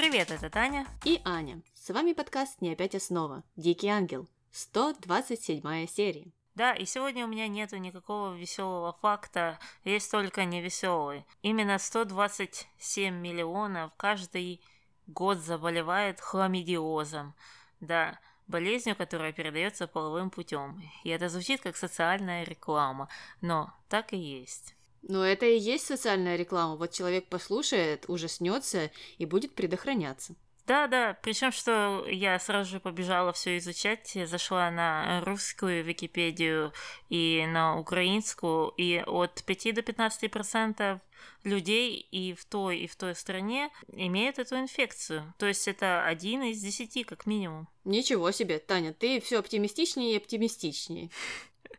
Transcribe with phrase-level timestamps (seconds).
[0.00, 0.86] Привет, это Таня.
[1.04, 1.60] И Аня.
[1.74, 3.44] С вами подкаст «Не опять основа».
[3.56, 4.26] Дикий ангел.
[4.50, 6.32] 127 серия.
[6.54, 11.26] Да, и сегодня у меня нету никакого веселого факта, есть только невеселый.
[11.42, 14.62] Именно 127 миллионов каждый
[15.06, 17.34] год заболевает хламидиозом.
[17.80, 20.80] Да, болезнью, которая передается половым путем.
[21.04, 23.10] И это звучит как социальная реклама,
[23.42, 24.74] но так и есть.
[25.02, 26.76] Но это и есть социальная реклама.
[26.76, 30.34] Вот человек послушает, ужаснется и будет предохраняться.
[30.66, 36.72] Да, да, причем что я сразу же побежала все изучать, зашла на русскую Википедию
[37.08, 41.00] и на украинскую, и от 5 до 15 процентов
[41.42, 45.34] людей и в той, и в той стране имеют эту инфекцию.
[45.38, 47.66] То есть это один из десяти, как минимум.
[47.84, 51.10] Ничего себе, Таня, ты все оптимистичнее и оптимистичнее.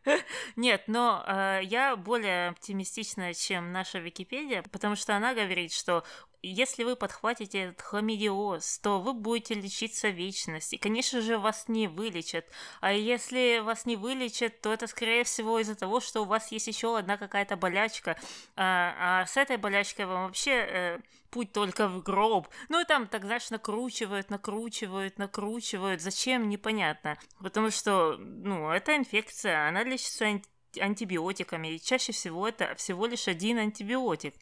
[0.56, 6.04] Нет, но э, я более оптимистична, чем наша Википедия, потому что она говорит, что
[6.42, 10.72] если вы подхватите этот хламидиоз, то вы будете лечиться вечность.
[10.72, 12.46] И, конечно же, вас не вылечат.
[12.80, 16.66] А если вас не вылечат, то это, скорее всего, из-за того, что у вас есть
[16.66, 18.16] еще одна какая-то болячка.
[18.56, 20.98] А, а с этой болячкой вам вообще э,
[21.30, 22.48] путь только в гроб.
[22.68, 26.00] Ну и там, так знаешь, накручивают, накручивают, накручивают.
[26.00, 27.18] Зачем, непонятно.
[27.40, 30.26] Потому что, ну, эта инфекция, она лечится
[30.80, 34.34] антибиотиками, и чаще всего это всего лишь один антибиотик.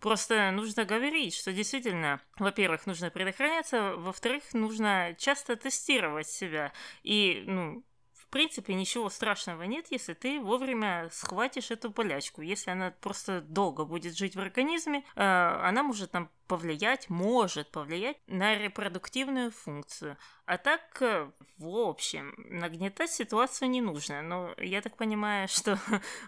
[0.00, 6.72] Просто нужно говорить, что действительно, во-первых, нужно предохраняться, во-вторых, нужно часто тестировать себя.
[7.02, 12.42] И, ну, в принципе, ничего страшного нет, если ты вовремя схватишь эту болячку.
[12.42, 18.16] Если она просто долго будет жить в организме, э, она может там повлиять, может повлиять
[18.26, 20.16] на репродуктивную функцию.
[20.46, 24.22] А так, э, в общем, нагнетать ситуацию не нужно.
[24.22, 25.78] Но я так понимаю, что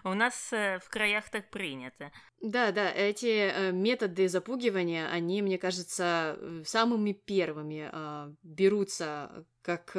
[0.03, 2.11] у нас э, в краях так принято.
[2.41, 9.95] Да, да, эти э, методы запугивания, они, мне кажется, самыми первыми э, берутся как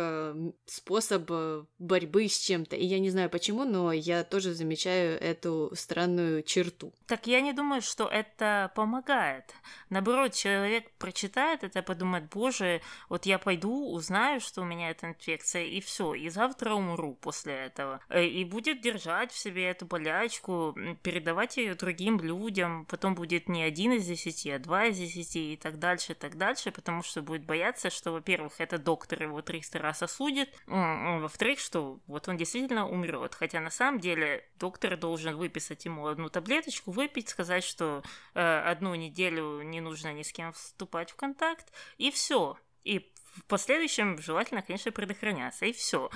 [0.64, 1.30] способ
[1.78, 2.74] борьбы с чем-то.
[2.74, 6.92] И я не знаю почему, но я тоже замечаю эту странную черту.
[7.06, 9.54] Так я не думаю, что это помогает.
[9.90, 15.64] Наоборот, человек прочитает это, подумает, боже, вот я пойду, узнаю, что у меня эта инфекция,
[15.64, 18.00] и все, и завтра умру после этого.
[18.08, 23.62] Э, и будет держать в себе эту болячку, передавать ее другим людям, потом будет не
[23.62, 27.22] один из десяти, а два из десяти, и так дальше, и так дальше, потому что
[27.22, 32.88] будет бояться, что, во-первых, этот доктор его 300 раз осудит, во-вторых, что вот он действительно
[32.88, 33.34] умрет.
[33.34, 38.02] Хотя на самом деле доктор должен выписать ему одну таблеточку, выпить, сказать, что
[38.34, 42.58] э, одну неделю не нужно ни с кем вступать в контакт, и все.
[42.84, 46.10] И в последующем желательно, конечно, предохраняться, и все.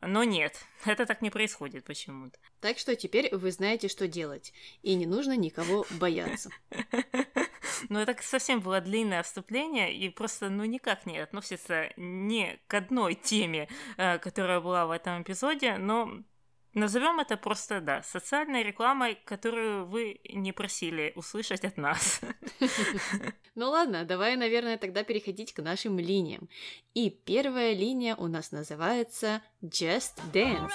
[0.00, 2.38] Но нет, это так не происходит почему-то.
[2.60, 6.50] Так что теперь вы знаете, что делать, и не нужно никого бояться.
[7.90, 13.14] Ну, это совсем было длинное вступление, и просто, ну, никак не относится ни к одной
[13.14, 16.24] теме, э, которая была в этом эпизоде, но
[16.74, 22.20] Назовем это просто, да, социальной рекламой, которую вы не просили услышать от нас.
[23.54, 26.48] Ну ладно, давай, наверное, тогда переходить к нашим линиям.
[26.94, 30.70] И первая линия у нас называется Just Dance.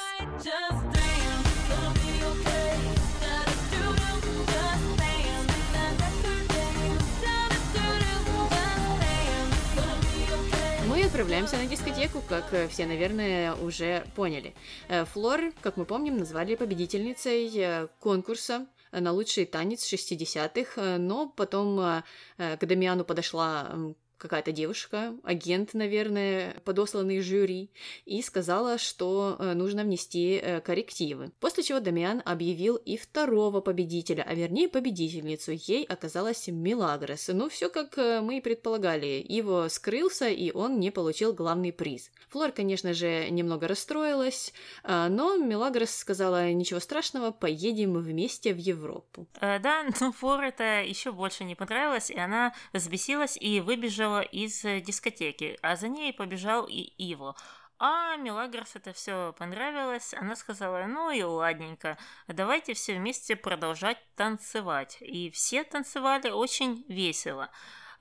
[11.13, 14.56] Отправляемся на дискотеку, как э, все, наверное, уже поняли.
[14.90, 22.03] Э, Флор, как мы помним, назвали победительницей э, конкурса на лучший танец 60-х, но потом
[22.38, 23.75] к Дамиану подошла
[24.23, 27.69] какая-то девушка, агент, наверное, подосланный жюри,
[28.06, 31.31] и сказала, что э, нужно внести э, коррективы.
[31.41, 35.51] После чего Дамиан объявил и второго победителя, а вернее победительницу.
[35.51, 37.28] Ей оказалась Милагрос.
[37.34, 39.25] Ну, все как э, мы и предполагали.
[39.28, 42.09] Его скрылся, и он не получил главный приз.
[42.29, 44.53] Флор, конечно же, немного расстроилась,
[44.84, 49.28] но Милагрос сказала, ничего страшного, поедем вместе в Европу.
[49.40, 54.66] да, но Флор это еще больше не понравилось, и она взбесилась и выбежала выбежала из
[54.66, 57.36] э, дискотеки, а за ней побежал и Иво.
[57.80, 60.14] А Мелагрос это все понравилось.
[60.14, 64.98] Она сказала, ну и ладненько, давайте все вместе продолжать танцевать.
[65.02, 67.50] И все танцевали очень весело.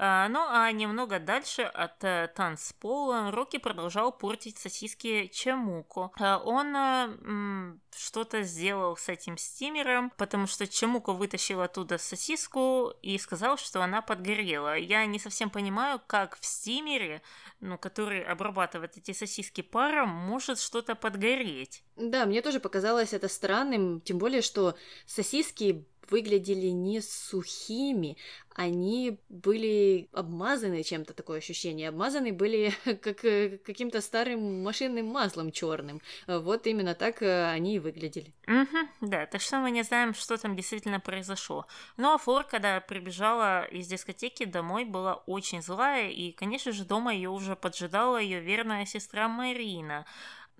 [0.05, 6.13] А, ну а немного дальше от э, танцпола Рокки продолжал портить сосиски Чемуку.
[6.19, 13.17] А, он э, что-то сделал с этим стимером, потому что Чемуко вытащил оттуда сосиску и
[13.17, 14.77] сказал, что она подгорела.
[14.77, 17.23] Я не совсем понимаю, как в стимере,
[17.61, 21.85] ну, который обрабатывает эти сосиски паром, может что-то подгореть.
[21.95, 24.75] Да, мне тоже показалось это странным, тем более, что
[25.07, 28.17] сосиски выглядели не сухими,
[28.55, 31.89] они были обмазаны чем-то, такое ощущение.
[31.89, 32.73] Обмазаны были
[33.03, 36.01] как э, каким-то старым машинным маслом черным.
[36.27, 38.35] Вот именно так э, они и выглядели.
[38.47, 41.67] Угу, да, так что мы не знаем, что там действительно произошло.
[41.97, 47.15] Ну а Флор, когда прибежала из дискотеки домой, была очень злая, и, конечно же, дома
[47.15, 50.05] ее уже поджидала ее верная сестра Марина.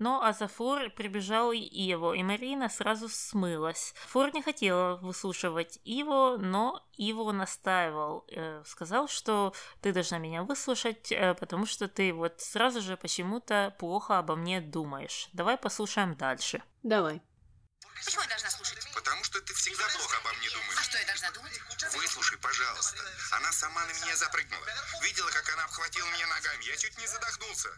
[0.03, 3.93] Но Азафор прибежал и Иво, и Марина сразу смылась.
[4.07, 8.25] Фор не хотела выслушивать Иво, но Иво настаивал.
[8.27, 13.73] Э, сказал, что ты должна меня выслушать, э, потому что ты вот сразу же почему-то
[13.79, 15.29] плохо обо мне думаешь.
[15.31, 16.61] Давай послушаем дальше.
[16.83, 17.21] Давай.
[17.95, 18.91] Почему я должна слушать?
[18.93, 20.77] Потому что ты всегда плохо обо мне думаешь.
[20.77, 21.53] А что я должна думать?
[21.93, 22.97] Выслушай, пожалуйста.
[23.31, 24.65] Она сама на меня запрыгнула.
[25.01, 26.63] Видела, как она обхватила меня ногами.
[26.65, 27.69] Я чуть не задохнулся.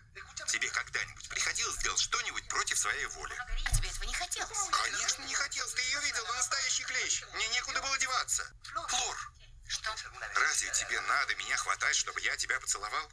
[0.47, 3.35] Тебе когда-нибудь приходилось сделать что-нибудь против своей воли?
[3.65, 4.69] А тебе этого не хотелось?
[4.71, 5.73] Конечно, не хотелось.
[5.73, 7.23] Ты ее видел, настоящий клещ.
[7.33, 8.49] Мне некуда было деваться.
[8.87, 9.31] Флор,
[9.67, 9.95] Что?
[10.35, 13.11] разве тебе надо меня хватать, чтобы я тебя поцеловал?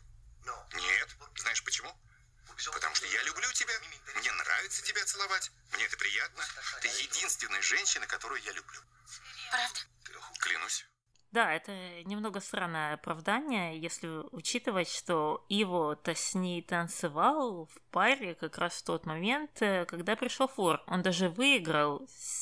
[0.75, 1.09] Нет.
[1.37, 1.97] Знаешь почему?
[2.73, 3.75] Потому что я люблю тебя.
[4.17, 5.51] Мне нравится тебя целовать.
[5.73, 6.45] Мне это приятно.
[6.81, 8.81] Ты единственная женщина, которую я люблю.
[9.51, 9.81] Правда?
[10.39, 10.87] Клянусь.
[11.33, 11.73] Да, это
[12.05, 18.85] немного странное оправдание, если учитывать, что Иво-то с ней танцевал в паре как раз в
[18.85, 20.83] тот момент, э, когда пришел Фор.
[20.87, 22.42] Он даже выиграл с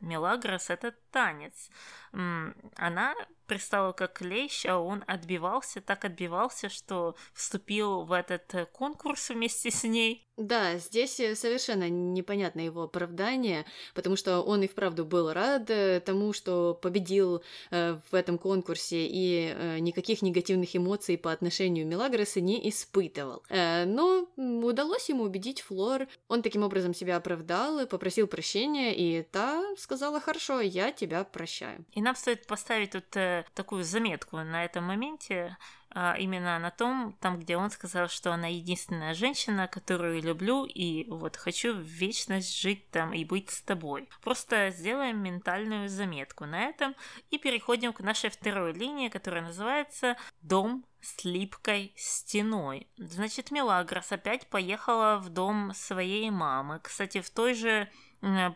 [0.00, 1.70] Мелагрос этот танец.
[2.12, 3.14] Она
[3.50, 9.72] пристала как клещ, а он отбивался, так отбивался, что вступил в этот э, конкурс вместе
[9.72, 10.24] с ней.
[10.36, 15.98] Да, здесь э, совершенно непонятно его оправдание, потому что он и вправду был рад э,
[15.98, 23.42] тому, что победил в этом конкурсе и никаких негативных эмоций по отношению Мелагроса не испытывал.
[23.48, 30.20] Но удалось ему убедить Флор, он таким образом себя оправдал, попросил прощения, и та сказала,
[30.20, 31.84] хорошо, я тебя прощаю.
[31.92, 33.10] И нам стоит поставить тут
[33.54, 35.56] такую заметку на этом моменте,
[35.92, 41.04] а именно на том, там, где он сказал, что она единственная женщина, которую люблю, и
[41.10, 44.08] вот хочу в вечность жить там и быть с тобой.
[44.22, 46.94] Просто сделаем ментальную заметку на этом
[47.30, 52.86] и переходим к нашей второй линии, которая называется «Дом с липкой стеной.
[52.96, 56.78] Значит, Мелагрос опять поехала в дом своей мамы.
[56.82, 57.88] Кстати, в той же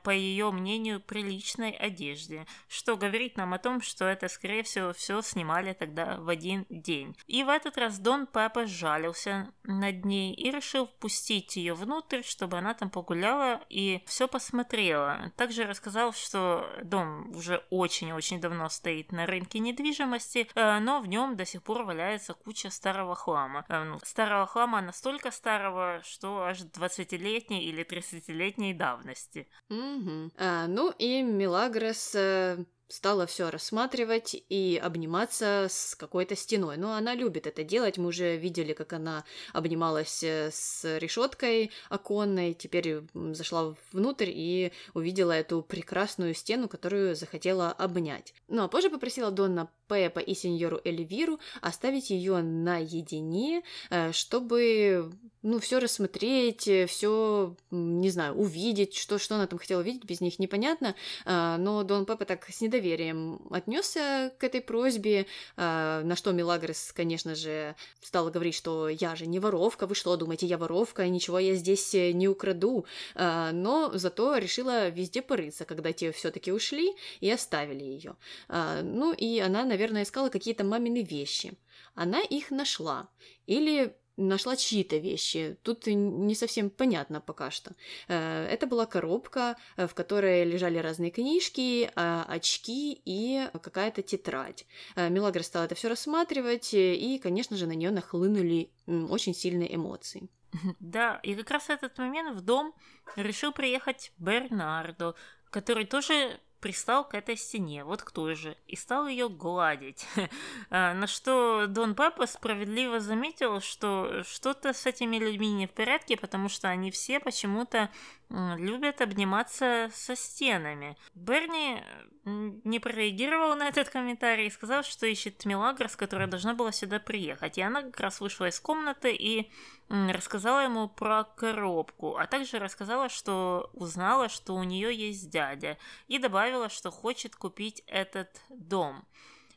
[0.03, 5.23] по ее мнению, приличной одежде, что говорит нам о том, что это, скорее всего, все
[5.23, 7.17] снимали тогда в один день.
[7.27, 12.59] И в этот раз Дон Пеппа жалился над ней и решил впустить ее внутрь, чтобы
[12.59, 15.33] она там погуляла и все посмотрела.
[15.37, 21.37] Также рассказал, что дом уже очень-очень давно стоит на рынке недвижимости, э, но в нем
[21.37, 23.65] до сих пор валяется куча старого хлама.
[23.69, 29.49] Э, ну, старого хлама настолько старого, что аж 20-летней или 30-летней давности.
[29.71, 30.33] Угу.
[30.37, 36.77] А, ну и Мелагрос э, стала все рассматривать и обниматься с какой-то стеной.
[36.77, 37.99] Но она любит это делать.
[37.99, 42.55] Мы уже видели, как она обнималась э, с решеткой оконной.
[42.55, 48.35] Теперь зашла внутрь и увидела эту прекрасную стену, которую захотела обнять.
[48.49, 55.13] Ну а позже попросила Донна Пеппа и сеньору Эльвиру оставить ее наедине, э, чтобы
[55.45, 60.39] ну, все рассмотреть, все, не знаю, увидеть, что, что она там хотела видеть, без них
[60.39, 60.95] непонятно.
[61.27, 67.35] А, но Дон Пеппа так с недоверием отнесся к этой просьбе, на что Милагрос, конечно
[67.35, 71.55] же, стала говорить, что я же не воровка, вы что, думаете, я воровка, ничего я
[71.57, 72.87] здесь не украду.
[73.15, 78.17] Но зато решила везде порыться, когда те все-таки ушли и оставили ее.
[78.49, 81.53] Ну и она, наверное, искала какие-то мамины вещи.
[81.95, 83.09] Она их нашла.
[83.47, 85.57] Или нашла чьи-то вещи.
[85.63, 87.73] Тут не совсем понятно пока что.
[88.09, 94.67] Э, это была коробка, э, в которой лежали разные книжки, а, очки и какая-то тетрадь.
[94.95, 100.29] Э, Мелагра стала это все рассматривать, и, конечно же, на нее нахлынули очень сильные эмоции.
[100.79, 102.73] Да, и как раз в этот момент в дом
[103.17, 105.17] решил приехать Бернардо,
[105.51, 110.07] который тоже пристал к этой стене, вот к той же, и стал ее гладить.
[110.71, 116.17] А, на что Дон Папа справедливо заметил, что что-то с этими людьми не в порядке,
[116.17, 117.91] потому что они все почему-то
[118.31, 120.97] любят обниматься со стенами.
[121.15, 121.83] Берни
[122.25, 127.59] не прореагировал на этот комментарий и сказал, что ищет Мелагрос, которая должна была сюда приехать.
[127.59, 129.51] И она как раз вышла из комнаты и
[129.89, 136.19] рассказала ему про коробку, а также рассказала, что узнала, что у нее есть дядя, и
[136.19, 139.05] добавила, что хочет купить этот дом.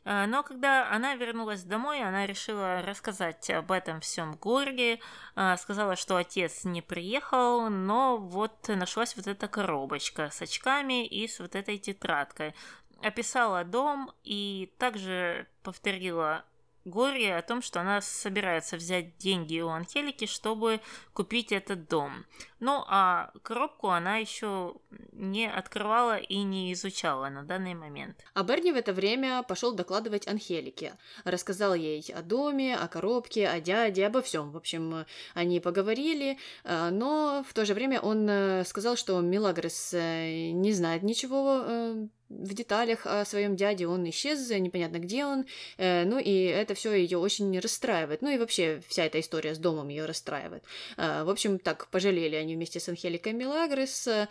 [0.04, 5.00] А, но когда она вернулась домой, она решила рассказать об этом всем Горге,
[5.34, 11.28] а, сказала, что отец не приехал, но вот нашлась вот эта коробочка с очками и
[11.28, 12.54] с вот этой тетрадкой.
[13.02, 16.44] описала дом и также повторила
[16.88, 20.80] горе о том, что она собирается взять деньги у Анхелики, чтобы
[21.12, 22.24] купить этот дом.
[22.60, 24.74] Ну, а коробку она еще
[25.12, 28.24] не открывала и не изучала на данный момент.
[28.34, 30.94] А Берни в это время пошел докладывать Анхелике.
[31.24, 34.50] Рассказал ей о доме, о коробке, о дяде, обо всем.
[34.50, 39.94] В общем, они поговорили, э, но в то же время он э, сказал, что Милагрос
[39.94, 45.46] э, не знает ничего в деталях о своем дяде, он исчез, непонятно где он,
[45.78, 49.58] э, ну и это все ее очень расстраивает, ну и вообще вся эта история с
[49.58, 50.64] домом ее расстраивает.
[50.96, 54.26] Э, в общем, так, пожалели они вместе с Анхеликой Милагрес, э,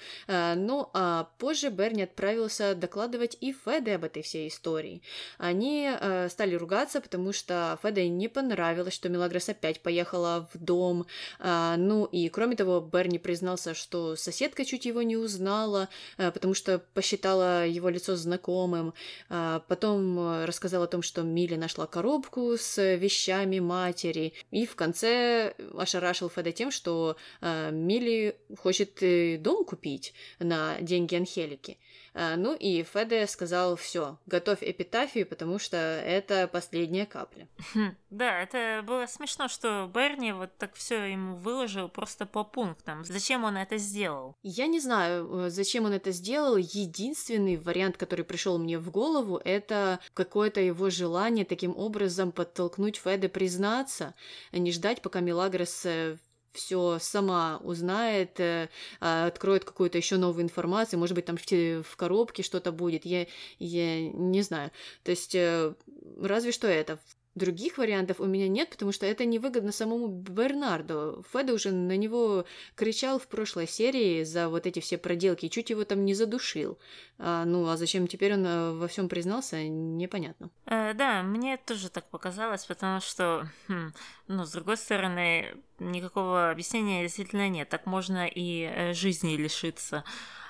[0.55, 5.01] ну а позже Берни отправился докладывать и Феде об этой всей истории.
[5.37, 11.07] Они э, стали ругаться, потому что Феде не понравилось, что Милагрес опять поехала в дом,
[11.39, 16.53] э, ну и кроме того, Берни признался, что соседка чуть его не узнала, э, потому
[16.53, 18.93] что посчитала его его лицо знакомым.
[19.29, 24.33] А, потом э, рассказал о том, что Милли нашла коробку с вещами матери.
[24.51, 31.15] И в конце ошарашил Феда тем, что а, Милли хочет э, дом купить на деньги
[31.15, 31.77] Анхелики.
[32.19, 37.47] А, ну и Феде сказал, все, готовь эпитафию, потому что это последняя капля.
[37.75, 43.03] Хм, да, это было смешно, что Берни вот так все ему выложил просто по пунктам.
[43.03, 44.33] Зачем он это сделал?
[44.41, 46.57] Я не знаю, э, зачем он это сделал.
[46.57, 53.29] Единственный вариант, который пришел мне в голову, это какое-то его желание таким образом подтолкнуть Феде
[53.29, 54.15] признаться,
[54.51, 56.17] а не ждать, пока Милагрос э,
[56.57, 62.43] все сама узнает, э, а, откроет какую-то еще новую информацию, может быть, там в, коробке
[62.43, 63.27] что-то будет, я,
[63.59, 64.71] я не знаю.
[65.03, 65.73] То есть, э,
[66.21, 66.99] разве что это.
[67.37, 71.23] Других вариантов у меня нет, потому что это невыгодно самому Бернарду.
[71.31, 75.83] Феда уже на него кричал в прошлой серии за вот эти все проделки чуть его
[75.83, 76.79] там не задушил.
[77.19, 80.49] А, ну, а зачем теперь он э, во всем признался, непонятно.
[80.65, 83.93] Э, да, мне тоже так показалось, потому что, хм,
[84.27, 87.69] ну, с другой стороны, никакого объяснения действительно нет.
[87.69, 90.03] Так можно и э, жизни лишиться.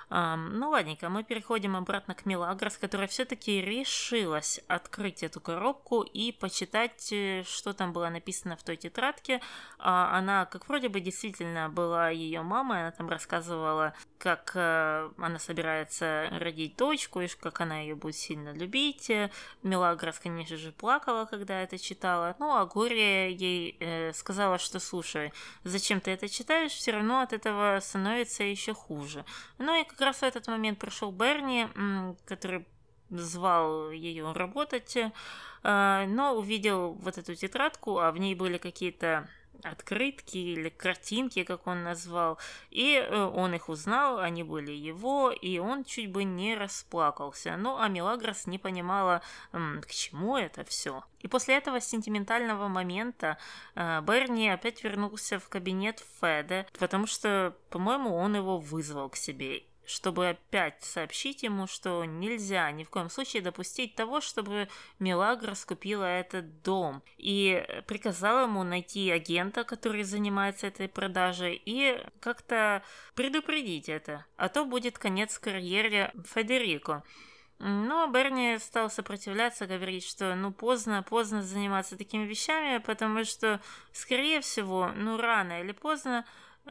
[0.09, 7.11] Ну ладненько, мы переходим обратно к Милагрос, которая все-таки решилась открыть эту коробку и почитать,
[7.11, 9.41] э, что там было написано в той тетрадке.
[9.79, 15.39] А, она, как вроде бы, действительно была ее мамой, она там рассказывала, как э, она
[15.39, 19.11] собирается родить дочку, и как она ее будет сильно любить.
[19.63, 22.33] Милагрос, конечно же, плакала, когда это читала.
[22.39, 25.33] Ну, а Горе ей э, сказала, что слушай,
[25.65, 29.25] зачем ты это читаешь, все равно от этого становится еще хуже.
[29.57, 31.67] Ну и как раз в этот момент пришел Берни,
[32.25, 32.65] который
[33.09, 39.29] звал ее работать, э, но увидел вот эту тетрадку, а в ней были какие-то
[39.63, 42.37] открытки или картинки, как он назвал,
[42.69, 47.57] и э, он их узнал, они были его, и он чуть бы не расплакался.
[47.57, 51.03] Ну, а Мелагрос не понимала, к чему это все.
[51.21, 53.37] И после этого сентиментального момента
[53.75, 59.63] э, Берни опять вернулся в кабинет Феда, потому что, по-моему, он его вызвал к себе
[59.87, 64.67] чтобы опять сообщить ему, что нельзя ни в коем случае допустить того, чтобы
[64.99, 72.83] Мелагра скупила этот дом, и приказал ему найти агента, который занимается этой продажей, и как-то
[73.15, 77.03] предупредить это, а то будет конец карьере Федерико.
[77.59, 83.61] Но Берни стал сопротивляться, говорить, что ну поздно, поздно заниматься такими вещами, потому что,
[83.93, 86.25] скорее всего, ну рано или поздно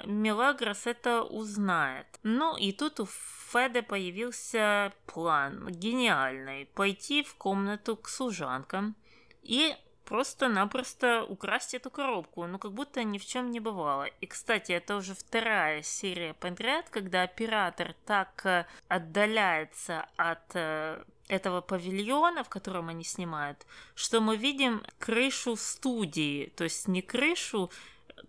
[0.05, 2.07] Мелагрос это узнает.
[2.23, 3.07] Ну и тут у
[3.53, 6.67] Феда появился план гениальный.
[6.75, 8.95] Пойти в комнату к служанкам
[9.43, 9.77] и
[10.07, 14.05] просто-напросто украсть эту коробку, ну как будто ни в чем не бывало.
[14.21, 21.61] И, кстати, это уже вторая серия подряд, когда оператор так э, отдаляется от э, этого
[21.61, 27.71] павильона, в котором они снимают, что мы видим крышу студии, то есть не крышу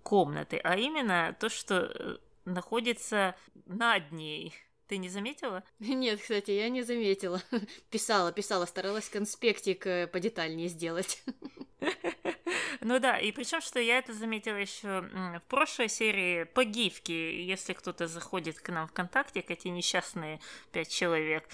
[0.03, 3.35] комнаты, а именно то, что э, находится
[3.65, 4.53] над ней.
[4.87, 5.63] Ты не заметила?
[5.79, 7.41] Нет, кстати, я не заметила.
[7.91, 11.23] Писала, писала, старалась конспектик э, подетальнее сделать.
[12.79, 17.73] Ну да, и причем, что я это заметила еще в прошлой серии по гифке, если
[17.73, 20.39] кто-то заходит к нам ВКонтакте, к эти несчастные
[20.71, 21.49] пять человек,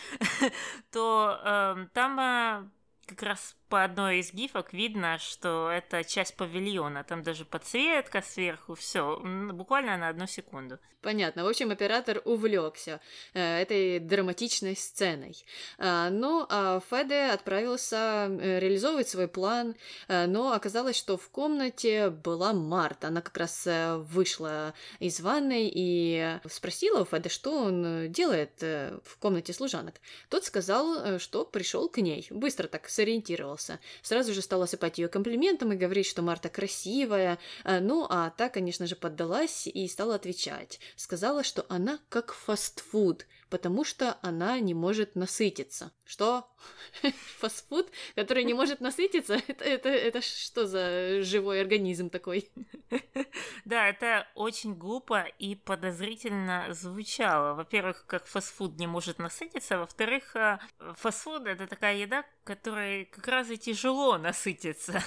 [0.91, 2.69] то э, там э,
[3.07, 7.03] как раз по одной из гифок видно, что это часть павильона.
[7.03, 9.19] Там даже подсветка сверху, все.
[9.51, 10.77] Буквально на одну секунду.
[11.01, 11.43] Понятно.
[11.43, 13.01] В общем, оператор увлекся
[13.33, 15.35] э, этой драматичной сценой.
[15.79, 19.75] Э, ну, а Феде отправился э, реализовывать свой план,
[20.07, 23.07] э, но оказалось, что в комнате была Марта.
[23.07, 29.17] Она как раз э, вышла из ванной и спросила у Феде, что он делает в
[29.19, 29.95] комнате служанок.
[30.29, 32.27] Тот сказал, что пришел к ней.
[32.29, 33.62] Быстро так сориентировался.
[34.01, 37.39] Сразу же стал осыпать ее комплиментом и говорить, что Марта красивая.
[37.63, 40.79] Э, ну, а та, конечно же, поддалась и стала отвечать.
[40.95, 45.91] Сказала, что она как фастфуд, потому что она не может насытиться.
[46.05, 46.49] Что?
[47.37, 49.35] Фастфуд, который не может насытиться?
[49.47, 52.49] Это, это, это что за живой организм такой?
[53.65, 57.53] Да, это очень глупо и подозрительно звучало.
[57.53, 60.59] Во-первых, как фастфуд не может насытиться, во-вторых, э,
[60.95, 65.01] фастфуд это такая еда, которой как раз и тяжело насытиться.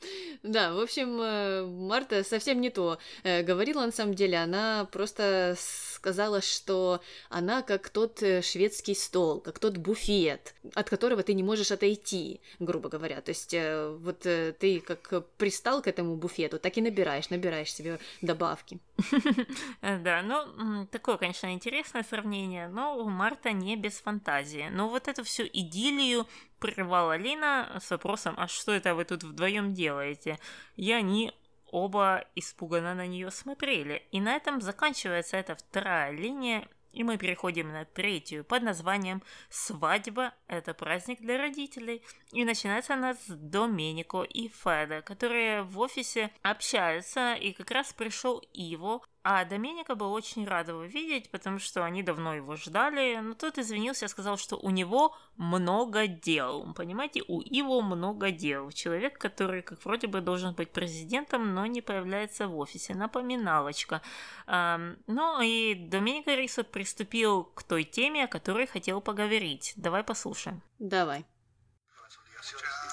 [0.42, 4.38] Да, в общем, э, Марта совсем не то э, говорила на самом деле.
[4.38, 11.22] Она просто сказала, что она как тот э, шведский стол, как тот буфет, от которого
[11.22, 13.20] ты не можешь отойти, грубо говоря.
[13.20, 13.54] То есть
[14.02, 18.78] вот ты как пристал к этому буфету, так и набираешь, набираешь себе добавки.
[19.82, 24.68] Да, ну, такое, конечно, интересное сравнение, но у Марта не без фантазии.
[24.70, 26.26] Но вот эту всю идиллию
[26.58, 30.38] прервала Лина с вопросом, а что это вы тут вдвоем делаете?
[30.76, 31.32] И они
[31.72, 34.02] оба испуганно на нее смотрели.
[34.10, 40.34] И на этом заканчивается эта вторая линия, и мы переходим на третью под названием «Свадьба–
[40.46, 42.02] это праздник для родителей».
[42.32, 48.42] И начинается она с Доменико и Феда, которые в офисе общаются, и как раз пришел
[48.52, 53.34] Иво, а Доменика был очень рад его видеть, потому что они давно его ждали, но
[53.34, 56.72] тот извинился и сказал, что у него много дел.
[56.74, 58.70] Понимаете, у Иво много дел.
[58.70, 62.94] Человек, который как вроде бы должен быть президентом, но не появляется в офисе.
[62.94, 64.00] Напоминалочка.
[64.46, 69.74] Ну и Доменика Рисо приступил к той теме, о которой хотел поговорить.
[69.76, 70.62] Давай послушаем.
[70.78, 71.26] Давай.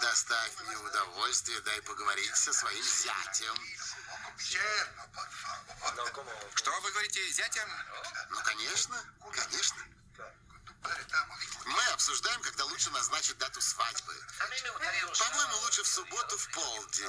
[0.02, 3.56] Доставь мне удовольствие, дай поговорить со своим зятем.
[6.56, 7.70] Что вы говорите, зятям?
[8.30, 9.86] Ну, конечно, конечно.
[11.66, 14.16] Мы обсуждаем, когда лучше назначить дату свадьбы.
[15.20, 17.06] По-моему, лучше в субботу в полдень.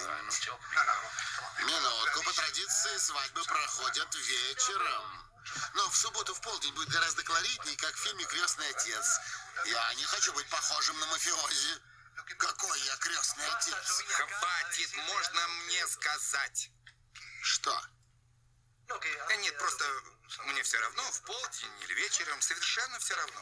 [1.61, 5.31] Минутку, по традиции свадьбы проходят вечером.
[5.75, 9.21] Но в субботу в полдень будет гораздо колоритнее, как в фильме «Крестный отец».
[9.65, 11.81] Я не хочу быть похожим на мафиози.
[12.37, 14.03] Какой я крестный отец?
[14.09, 16.71] Хватит, можно мне сказать.
[17.43, 17.83] Что?
[18.89, 19.85] Да нет, просто
[20.47, 23.41] мне все равно, в полдень или вечером, совершенно все равно.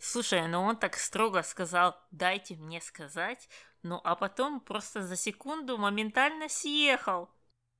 [0.00, 3.48] Слушай, ну он так строго сказал, дайте мне сказать,
[3.82, 7.30] ну а потом просто за секунду моментально съехал.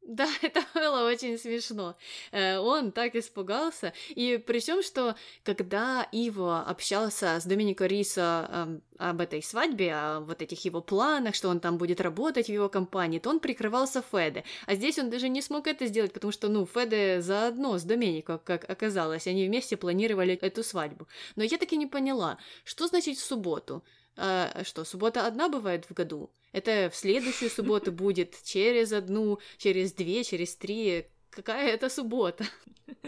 [0.02, 1.96] Да, это было очень смешно.
[2.32, 3.92] Э, он так испугался.
[4.08, 10.42] И при том, что когда Иво общался с Доминико Рисо об этой свадьбе, о вот
[10.42, 14.44] этих его планах, что он там будет работать в его компании, то он прикрывался Феде.
[14.66, 18.38] А здесь он даже не смог это сделать, потому что, ну, Феде заодно с Доминико,
[18.38, 21.08] как оказалось, они вместе планировали эту свадьбу.
[21.36, 23.82] Но я так и не поняла, что значит в субботу?
[24.16, 26.30] А, что, суббота одна бывает в году?
[26.52, 31.06] Это в следующую субботу будет, через одну, через две, через три.
[31.30, 32.44] Какая это суббота?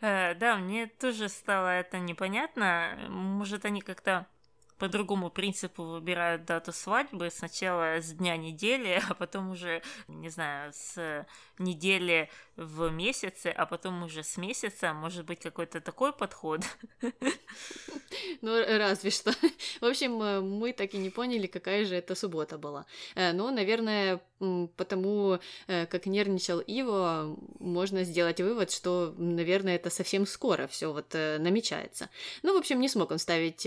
[0.00, 2.98] Э, да, мне тоже стало это непонятно.
[3.08, 4.26] Может, они как-то
[4.78, 10.72] по другому принципу выбирают дату свадьбы сначала с дня недели, а потом уже, не знаю,
[10.72, 11.26] с
[11.58, 16.62] недели в месяце, а потом уже с месяца, может быть, какой-то такой подход.
[18.40, 19.32] Ну, разве что.
[19.80, 22.86] В общем, э, мы так и не поняли, какая же это суббота была.
[23.14, 24.20] Э, но, наверное,
[24.76, 31.12] потому э, как нервничал Иво, можно сделать вывод, что, наверное, это совсем скоро все вот
[31.14, 32.08] намечается.
[32.42, 33.66] Ну, в общем, не смог он ставить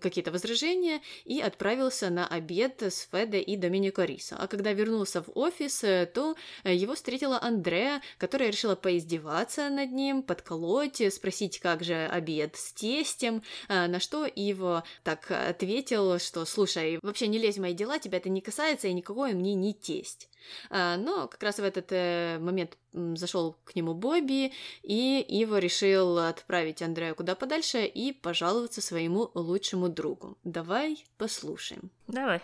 [0.00, 4.36] какие-то возражения и отправился на обед с Феде и Доминико Рисо.
[4.38, 5.84] А когда вернулся в офис,
[6.14, 6.34] то
[6.64, 13.42] его встретила Андреа, которая решила поиздеваться над ним, подколоть, спросить, как же обед с тестем,
[13.68, 18.28] на что Иво так ответил, что «Слушай, вообще не лезь в мои дела, тебя это
[18.28, 20.28] не касается, и никакой мне не тесть».
[20.70, 26.82] Но как раз в этот э, момент зашел к нему Бобби, и Иво решил отправить
[26.82, 30.38] Андрея куда подальше и пожаловаться своему лучшему другу.
[30.44, 31.90] Давай послушаем.
[32.06, 32.42] Давай.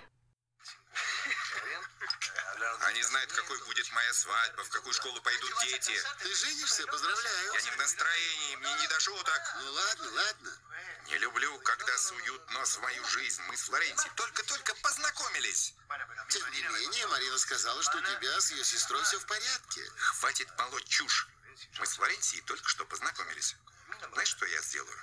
[2.87, 5.95] Они знают, какой будет моя свадьба, в какую школу пойдут дети.
[6.19, 6.87] Ты женишься?
[6.87, 7.53] Поздравляю.
[7.55, 9.43] Я не в настроении, мне не до шуток.
[9.63, 10.51] Ну ладно, ладно.
[11.09, 13.43] Не люблю, когда суют нос в мою жизнь.
[13.49, 15.75] Мы с Флоренцией только-только познакомились.
[16.29, 19.83] Тем не менее, Марина сказала, что у тебя с ее сестрой все в порядке.
[19.97, 21.29] Хватит молоть чушь.
[21.79, 23.57] Мы с Флоренцией только что познакомились.
[24.13, 24.99] Знаешь, что я сделаю?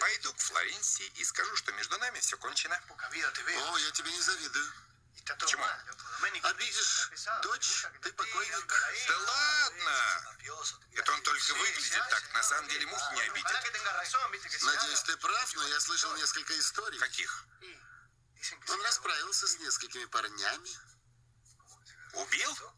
[0.00, 2.80] Пойду к Флоренции и скажу, что между нами все кончено.
[2.88, 4.72] О, я тебе не завидую.
[5.38, 5.64] Почему?
[6.42, 7.10] Обидишь
[7.42, 8.66] дочь, ты покойник.
[9.08, 10.36] Да ладно!
[10.92, 12.32] Это он только выглядит так.
[12.32, 14.62] На самом деле мух не обидит.
[14.62, 16.98] Надеюсь, ты прав, но я слышал несколько историй.
[16.98, 17.44] Каких?
[18.68, 20.70] Он расправился с несколькими парнями.
[22.12, 22.75] Убил?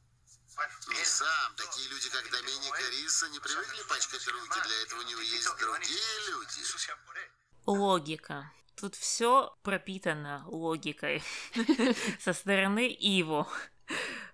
[0.88, 4.60] Ну, сам, такие люди, как Доменик и Риса, не привыкли пачкать руки.
[4.66, 6.62] Для этого у него есть другие люди.
[7.66, 8.50] Логика.
[8.74, 11.22] Тут все пропитано логикой
[12.20, 13.46] со стороны Иво.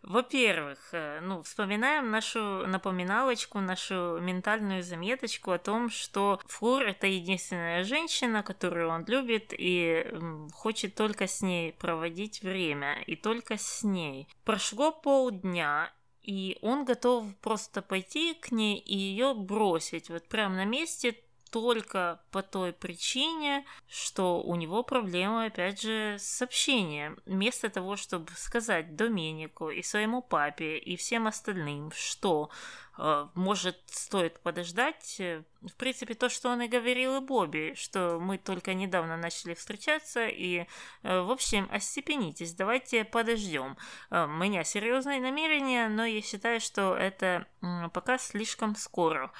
[0.02, 7.84] Во-первых, э, ну, вспоминаем нашу напоминалочку, нашу ментальную заметочку о том, что Флор— это единственная
[7.84, 10.06] женщина, которую он любит и
[10.52, 14.28] хочет только с ней проводить время, и только с ней.
[14.44, 15.90] Прошло полдня,
[16.24, 21.12] и он готов просто пойти к ней и ее бросить вот прямо на месте
[21.54, 27.16] только по той причине, что у него проблемы, опять же, с общением.
[27.26, 32.50] Вместо того, чтобы сказать Доменику и своему папе и всем остальным, что
[32.98, 38.18] э, может стоит подождать, э, в принципе, то, что он и говорил и Бобби, что
[38.18, 40.66] мы только недавно начали встречаться, и,
[41.04, 43.76] э, в общем, остепенитесь, давайте подождем.
[44.10, 49.30] Э, у меня серьезные намерения, но я считаю, что это э, пока слишком скоро.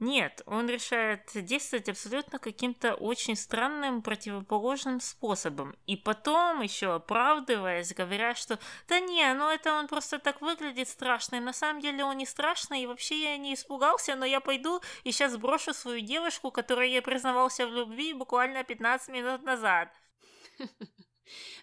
[0.00, 5.76] Нет, он решает действовать абсолютно каким-то очень странным противоположным способом.
[5.86, 8.58] И потом еще оправдываясь, говоря, что
[8.88, 11.44] да не, ну это он просто так выглядит страшным.
[11.44, 15.12] На самом деле он не страшный, и вообще я не испугался, но я пойду и
[15.12, 19.92] сейчас брошу свою девушку, которой я признавался в любви буквально 15 минут назад.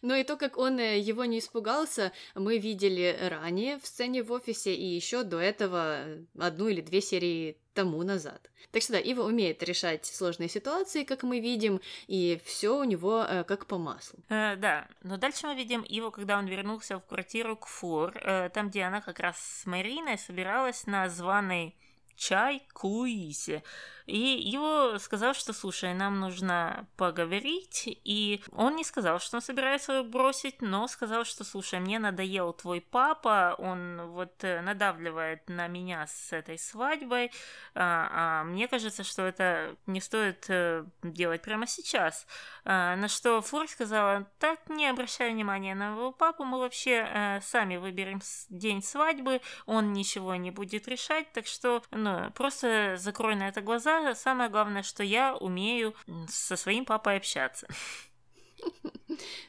[0.01, 4.31] Но и то, как он э, его не испугался, мы видели ранее в сцене в
[4.31, 6.05] офисе и еще до этого
[6.37, 8.49] одну или две серии тому назад.
[8.71, 13.23] Так что да, Ива умеет решать сложные ситуации, как мы видим, и все у него
[13.23, 14.19] э, как по маслу.
[14.29, 18.49] Э, да, но дальше мы видим Иву, когда он вернулся в квартиру к Флор, э,
[18.49, 21.75] там, где она как раз с Мариной собиралась на званый
[22.17, 23.63] чай Куисе.
[24.07, 27.83] И его сказал, что, слушай, нам нужно поговорить.
[28.05, 32.53] И он не сказал, что он собирается его бросить, но сказал, что, слушай, мне надоел
[32.53, 37.31] твой папа, он вот э, надавливает на меня с этой свадьбой,
[37.75, 42.25] а, а мне кажется, что это не стоит э, делать прямо сейчас.
[42.63, 47.41] А, на что Флор сказала, так, не обращай внимания на его папу, мы вообще а,
[47.41, 53.47] сами выберем день свадьбы, он ничего не будет решать, так что, ну, просто закрой на
[53.47, 55.93] это глаза, самое главное, что я умею
[56.27, 57.67] со своим папой общаться.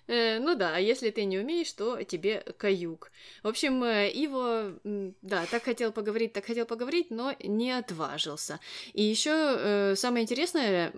[0.07, 3.11] Э, ну да, а если ты не умеешь, то тебе каюк.
[3.43, 8.61] В общем, э, Иво, да, так хотел поговорить, так хотел поговорить, но не отважился.
[8.95, 10.93] И еще э, самое интересное,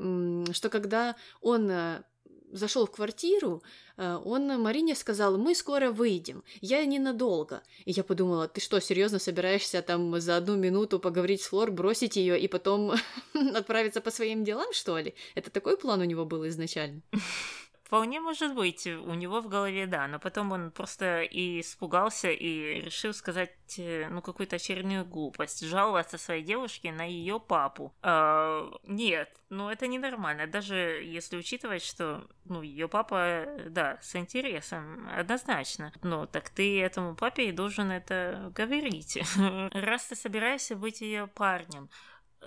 [0.53, 2.05] что когда он
[2.53, 3.62] зашел в квартиру,
[4.00, 7.62] он Марине сказал, мы скоро выйдем, я ненадолго.
[7.84, 12.16] И я подумала, ты что, серьезно собираешься там за одну минуту поговорить с Флор, бросить
[12.16, 12.92] ее и потом
[13.54, 15.14] отправиться по своим делам, что ли?
[15.34, 17.02] Это такой план у него был изначально?
[17.90, 22.83] Вполне может быть, у него в голове да, но потом он просто и испугался и
[22.83, 27.92] решил сказать, э, ну, какую-то очередную глупость, жаловаться своей девушке на ее папу.
[28.03, 35.09] А, нет, ну, это ненормально, даже если учитывать, что, ну, ее папа, да, с интересом,
[35.12, 35.92] однозначно.
[36.05, 39.18] Ну, так ты этому папе и должен это говорить,
[39.72, 41.90] раз ты собираешься быть ее парнем.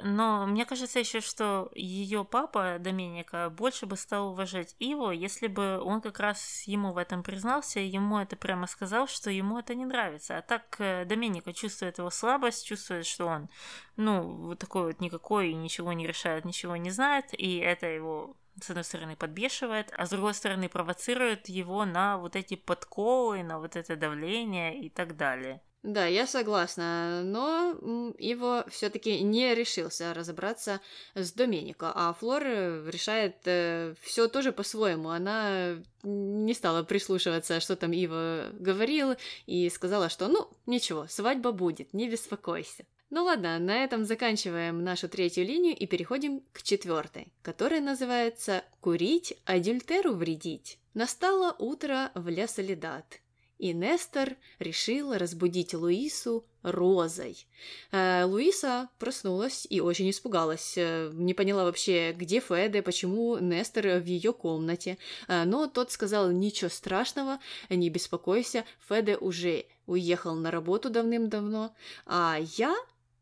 [0.02, 5.80] Но мне кажется еще, что ее папа Доменика больше бы стал уважать Иву, если бы
[5.80, 9.86] он как раз ему в этом признался, ему это прямо сказал, что ему это не
[9.86, 10.38] нравится.
[10.38, 13.50] А так э, Доменика чувствует его слабость, чувствует, что он,
[13.96, 18.70] ну, вот такой вот никакой, ничего не решает, ничего не знает, и это его с
[18.70, 23.76] одной стороны подбешивает, а с другой стороны провоцирует его на вот эти подколы, на вот
[23.76, 25.62] это давление и так далее.
[25.84, 27.78] Да, я согласна, но
[28.18, 30.80] его все-таки не решился разобраться
[31.14, 35.10] с Доменико, а Флор решает э, все тоже по-своему.
[35.10, 39.16] Она не стала прислушиваться, что там Ива говорил,
[39.46, 42.86] и сказала, что ну ничего, свадьба будет, не беспокойся.
[43.10, 49.38] Ну ладно, на этом заканчиваем нашу третью линию и переходим к четвертой, которая называется «Курить,
[49.44, 50.80] адюльтеру вредить».
[50.94, 53.20] Настало утро в Ля Солидат,
[53.64, 57.48] и Нестор решил разбудить Луису розой.
[57.94, 60.74] Э, Луиса проснулась и очень испугалась.
[60.76, 64.98] Э, не поняла вообще, где Феде, почему Нестор в ее комнате.
[65.30, 71.74] Э, но тот сказал, ничего страшного, не беспокойся, Феде уже уехал на работу давным-давно,
[72.06, 72.76] а я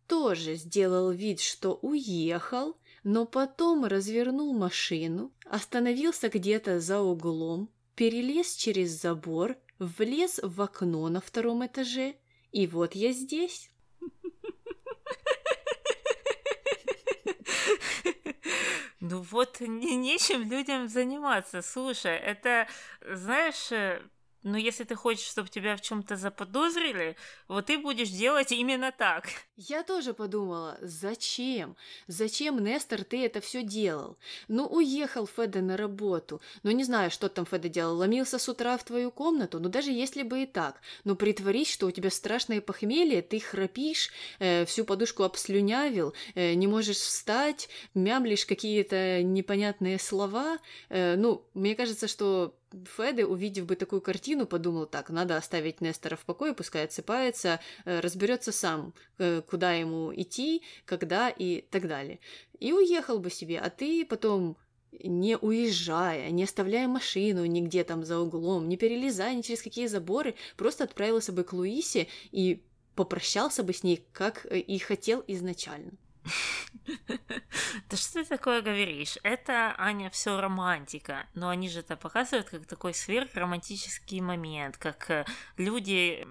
[0.07, 8.99] тоже сделал вид, что уехал, но потом развернул машину, остановился где-то за углом, перелез через
[8.99, 12.15] забор, влез в окно на втором этаже,
[12.51, 13.71] и вот я здесь.
[19.03, 21.63] Ну вот, не, нечем людям заниматься.
[21.63, 22.67] Слушай, это,
[23.01, 23.99] знаешь, э,
[24.43, 27.15] но если ты хочешь, чтобы тебя в чем-то заподозрили,
[27.47, 29.25] вот ты будешь делать именно так.
[29.55, 31.75] Я тоже подумала, зачем?
[32.07, 34.17] Зачем, Нестор, ты это все делал?
[34.47, 36.41] Ну, уехал Феда на работу.
[36.63, 37.97] Ну, не знаю, что там Феда делал.
[37.97, 39.59] Ломился с утра в твою комнату.
[39.59, 40.81] Ну, даже если бы и так.
[41.03, 46.67] Ну, притворись, что у тебя страшное похмелье, ты храпишь, э, всю подушку обслюнявил, э, не
[46.67, 50.57] можешь встать, мямлишь какие-то непонятные слова.
[50.89, 56.15] Э, ну, мне кажется, что Феде, увидев бы такую картину, подумал так, надо оставить Нестора
[56.15, 62.19] в покое, пускай отсыпается, э, разберется сам, э, куда ему идти, когда и так далее.
[62.59, 64.57] И уехал бы себе, а ты потом
[65.03, 70.35] не уезжая, не оставляя машину нигде там за углом, не перелезая ни через какие заборы,
[70.57, 72.63] просто отправился бы к Луисе и
[72.95, 75.91] попрощался бы с ней, как э, и хотел изначально.
[77.89, 79.17] Да что ты такое говоришь?
[79.23, 81.27] Это, Аня, все романтика.
[81.33, 85.25] Но они же это показывают как такой сверхромантический момент, как э,
[85.57, 86.25] люди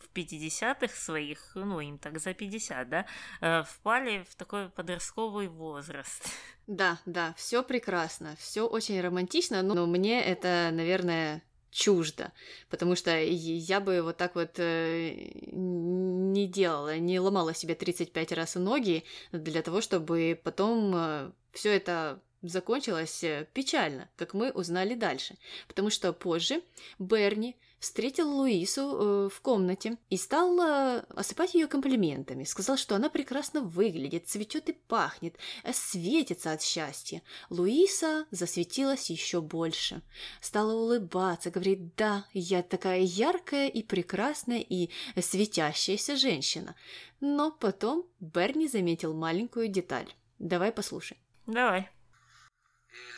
[0.00, 3.06] в 50-х своих, ну, им так за 50, да,
[3.40, 6.26] э, впали в такой подростковый возраст.
[6.66, 11.42] Да, да, все прекрасно, все очень романтично, но мне это, наверное,
[11.74, 12.32] чуждо,
[12.70, 18.54] потому что я бы вот так вот э, не делала, не ломала себе 35 раз
[18.54, 25.36] ноги для того, чтобы потом э, все это закончилось э, печально, как мы узнали дальше,
[25.66, 26.62] потому что позже
[27.00, 32.44] Берни встретил Луису э, в комнате и стал э, осыпать ее комплиментами.
[32.44, 37.22] Сказал, что она прекрасно выглядит, цветет и пахнет, э, светится от счастья.
[37.50, 40.00] Луиса засветилась еще больше.
[40.40, 44.88] Стала улыбаться, говорит, да, я такая яркая и прекрасная и
[45.20, 46.74] светящаяся женщина.
[47.20, 50.10] Но потом Берни заметил маленькую деталь.
[50.38, 51.18] Давай послушай.
[51.46, 51.90] Давай.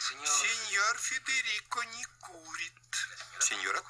[0.00, 2.72] Сеньор Федерико не курит.
[3.40, 3.80] Сеньора.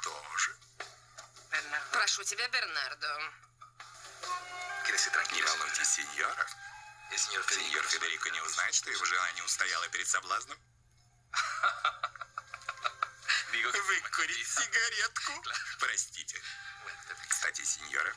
[2.16, 3.30] Прошу тебя, Бернардо.
[5.32, 6.46] Не волнуйтесь, сеньора.
[7.14, 10.58] Сеньор Федерико не узнает, что его жена не устояла перед соблазном.
[13.52, 15.32] Выкурить сигаретку?
[15.78, 16.40] Простите.
[17.28, 18.14] Кстати, сеньора,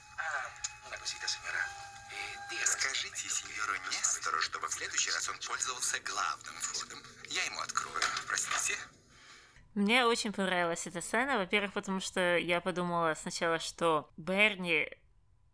[2.64, 7.04] скажите сеньору Нестору, чтобы в следующий раз он пользовался главным входом.
[7.26, 8.02] Я ему открою.
[8.28, 8.80] Простите.
[9.80, 14.89] Мне очень понравилась эта сцена, во-первых, потому что я подумала сначала, что Берни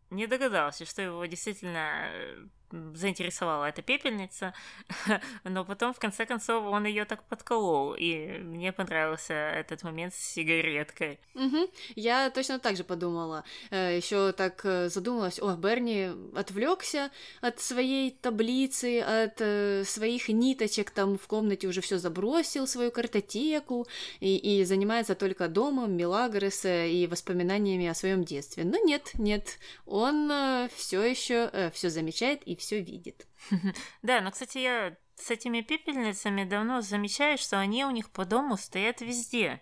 [0.09, 4.53] не догадался, что его действительно э, заинтересовала эта пепельница,
[5.43, 10.17] но потом, в конце концов, он ее так подколол, и мне понравился этот момент с
[10.17, 11.19] сигареткой.
[11.35, 11.69] Угу.
[11.95, 13.43] Я точно так же подумала.
[13.71, 20.91] Э, Еще так э, задумалась, о, Берни отвлекся от своей таблицы, от э, своих ниточек,
[20.91, 23.87] там в комнате уже все забросил, свою картотеку,
[24.19, 28.63] и, и занимается только домом, Мелагроса и воспоминаниями о своем детстве.
[28.63, 30.31] Но нет, нет, он
[30.75, 33.27] все еще все замечает и все видит.
[34.01, 38.57] Да, но, кстати, я с этими пепельницами давно замечаю, что они у них по дому
[38.57, 39.61] стоят везде.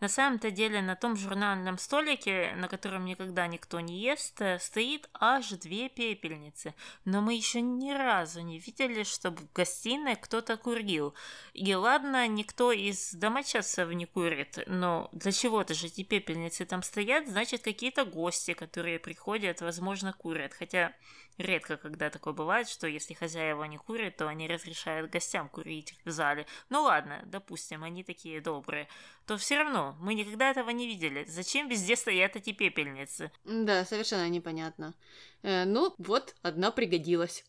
[0.00, 5.10] На самом-то деле на том журнальном столике, на котором никогда никто не ест, э, стоит
[5.12, 6.74] аж две пепельницы.
[7.04, 11.14] Но мы еще ни разу не видели, чтобы в гостиной кто-то курил.
[11.52, 17.26] И ладно, никто из домочадцев не курит, но для чего-то же эти пепельницы там стоят,
[17.26, 20.54] значит какие-то гости, которые приходят, возможно, курят.
[20.54, 20.94] Хотя
[21.38, 26.10] редко когда такое бывает, что если хозяева не курят, то они разрешают гостям курить в
[26.10, 26.46] зале.
[26.68, 28.88] Ну ладно, допустим, они такие добрые.
[29.26, 31.24] То все равно мы никогда этого не видели.
[31.24, 33.30] Зачем везде стоят эти пепельницы?
[33.44, 34.94] Да, совершенно непонятно.
[35.42, 37.44] Э, ну, вот, одна пригодилась.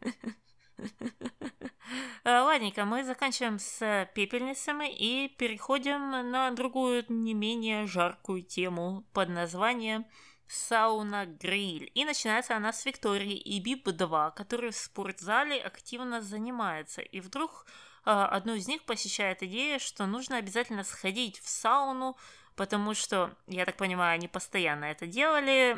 [0.00, 0.08] Э,
[2.24, 10.06] ладненько, мы заканчиваем с пепельницами и переходим на другую не менее жаркую тему под названием
[10.48, 11.90] сауна-гриль.
[11.94, 17.00] И начинается она с Виктории и Бип-2, который в спортзале активно занимается.
[17.00, 17.66] И вдруг
[18.04, 22.16] э, одну из них посещает идея, что нужно обязательно сходить в сауну
[22.56, 25.76] потому что, я так понимаю, они постоянно это делали,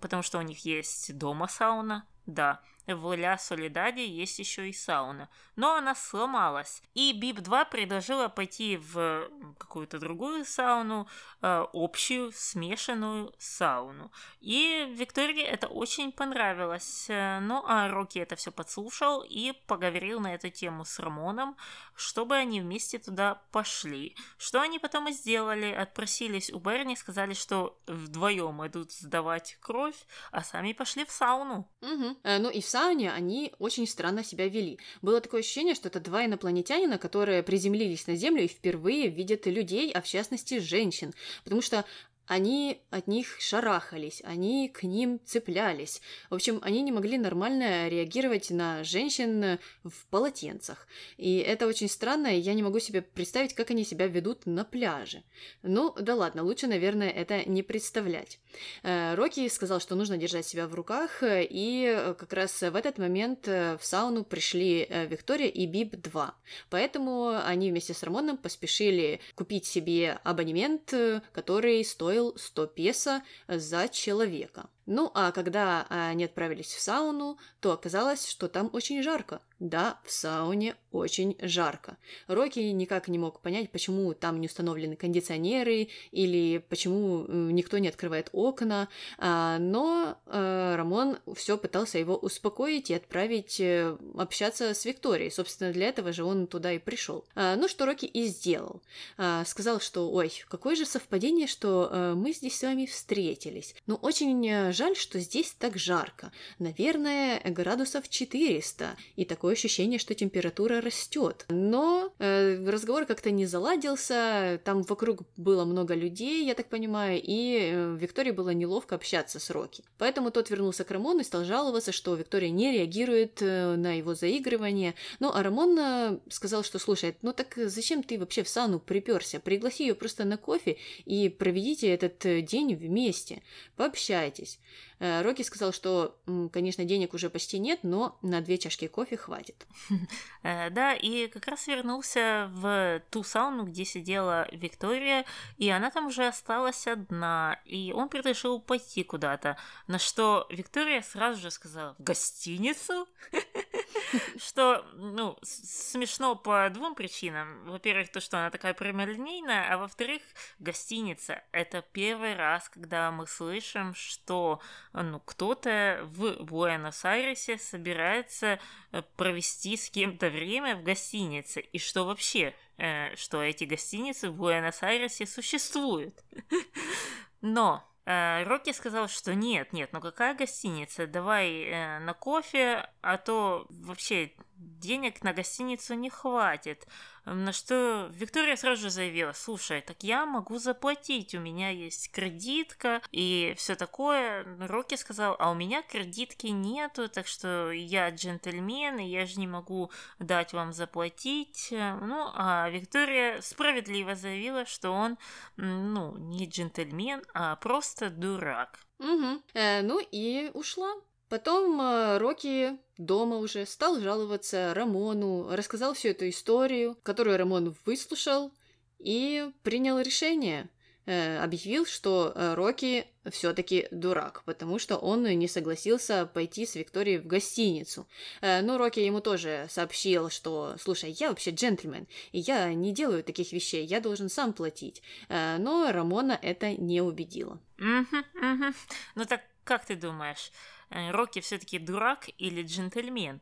[0.00, 5.28] потому что у них есть дома сауна, да, в Ля Солидаде есть еще и сауна,
[5.56, 6.82] но она сломалась.
[6.94, 11.08] И Бип-2 предложила пойти в какую-то другую сауну,
[11.42, 14.12] э, общую смешанную сауну.
[14.40, 17.06] И Виктории это очень понравилось.
[17.08, 21.56] Э, ну, а Рокки это все подслушал и поговорил на эту тему с Рамоном,
[21.96, 24.16] чтобы они вместе туда пошли.
[24.38, 29.96] Что они потом и сделали, отпросились у Берни, сказали, что вдвоем идут сдавать кровь,
[30.30, 31.68] а сами пошли в сауну.
[31.80, 32.16] Угу.
[32.22, 34.78] Э, ну и в сауне они очень странно себя вели.
[35.02, 39.90] Было такое ощущение, что это два инопланетянина, которые приземлились на Землю и впервые видят людей,
[39.92, 41.14] а в частности женщин.
[41.44, 41.84] Потому что
[42.26, 46.02] они от них шарахались, они к ним цеплялись.
[46.28, 50.88] В общем, они не могли нормально реагировать на женщин в полотенцах.
[51.16, 54.64] И это очень странно, и я не могу себе представить, как они себя ведут на
[54.64, 55.22] пляже.
[55.62, 58.40] Ну, да ладно, лучше, наверное, это не представлять.
[58.82, 63.46] Э, Рокки сказал, что нужно держать себя в руках, и как раз в этот момент
[63.46, 66.30] в сауну пришли э, Виктория и Биб-2.
[66.70, 70.92] Поэтому они вместе с Рамоном поспешили купить себе абонемент,
[71.32, 74.70] который стоит стоил 100 песо за человека.
[74.86, 79.40] Ну а когда они отправились в сауну, то оказалось, что там очень жарко.
[79.58, 81.96] Да, в сауне очень жарко.
[82.26, 88.28] Рокки никак не мог понять, почему там не установлены кондиционеры или почему никто не открывает
[88.32, 95.30] окна, а, но э, Рамон все пытался его успокоить и отправить э, общаться с Викторией.
[95.30, 97.24] Собственно, для этого же он туда и пришел.
[97.34, 98.82] А, ну, что Рокки и сделал.
[99.16, 103.74] А, сказал, что, ой, какое же совпадение, что э, мы здесь с вами встретились.
[103.86, 106.30] Ну, очень жаль, что здесь так жарко.
[106.58, 111.46] Наверное, градусов 400, и такое ощущение, что температура растет.
[111.48, 117.70] Но э, разговор как-то не заладился, там вокруг было много людей, я так понимаю, и
[117.72, 119.82] э, Виктории было неловко общаться с Рокки.
[119.98, 124.14] Поэтому тот вернулся к Рамону и стал жаловаться, что Виктория не реагирует э, на его
[124.14, 124.94] заигрывание.
[125.20, 129.40] Ну, а Рамон э, сказал, что, слушай, ну так зачем ты вообще в сауну приперся?
[129.40, 133.42] Пригласи ее просто на кофе и проведите этот э, день вместе,
[133.76, 134.58] пообщайтесь.
[134.98, 136.16] Э, Рокки сказал, что,
[136.52, 139.66] конечно, денег уже почти нет, но на две чашки кофе хватит.
[140.42, 145.24] Э, да, и как раз вернулся в ту сауну, где сидела Виктория,
[145.58, 149.56] и она там уже осталась одна, и он предложил пойти куда-то,
[149.88, 153.08] на что Виктория сразу же сказала «В гостиницу?»
[154.38, 157.64] Что, ну, смешно по двум причинам.
[157.64, 160.22] Во-первых, то, что она такая прямолинейная, а во-вторых,
[160.58, 161.42] гостиница.
[161.52, 164.60] Это первый раз, когда мы слышим, что
[164.92, 168.58] ну, кто-то в Буэнос-Айресе собирается
[168.92, 171.60] э, провести с кем-то время в гостинице.
[171.60, 176.24] И что вообще, э, что эти гостиницы в Буэнос-Айресе существуют.
[177.40, 183.66] Но Рокки сказал, что нет, нет, ну какая гостиница, давай э, на кофе, а то
[183.68, 186.86] вообще денег на гостиницу не хватит.
[187.24, 193.02] На что Виктория сразу же заявила, слушай, так я могу заплатить, у меня есть кредитка
[193.10, 194.46] и все такое.
[194.60, 199.48] Рокки сказал, а у меня кредитки нету, так что я джентльмен, и я же не
[199.48, 199.90] могу
[200.20, 201.68] дать вам заплатить.
[201.70, 205.18] Ну, а Виктория справедливо заявила, что он,
[205.56, 208.78] ну, не джентльмен, а просто дурак.
[208.98, 209.42] Угу.
[209.54, 210.94] Э, ну и ушла.
[211.28, 218.52] Потом э, Рокки дома уже стал жаловаться Рамону, рассказал всю эту историю, которую Рамон выслушал
[218.98, 220.68] и принял решение.
[221.04, 227.18] Э, объявил, что э, Рокки все-таки дурак, потому что он не согласился пойти с Викторией
[227.18, 228.06] в гостиницу.
[228.40, 233.50] Но Рокки ему тоже сообщил, что, слушай, я вообще джентльмен, и я не делаю таких
[233.50, 235.02] вещей, я должен сам платить.
[235.28, 237.60] Но Рамона это не убедило.
[237.80, 238.74] Угу, угу.
[239.16, 240.52] Ну так как ты думаешь,
[240.90, 243.40] Рокки все-таки дурак или джентльмен?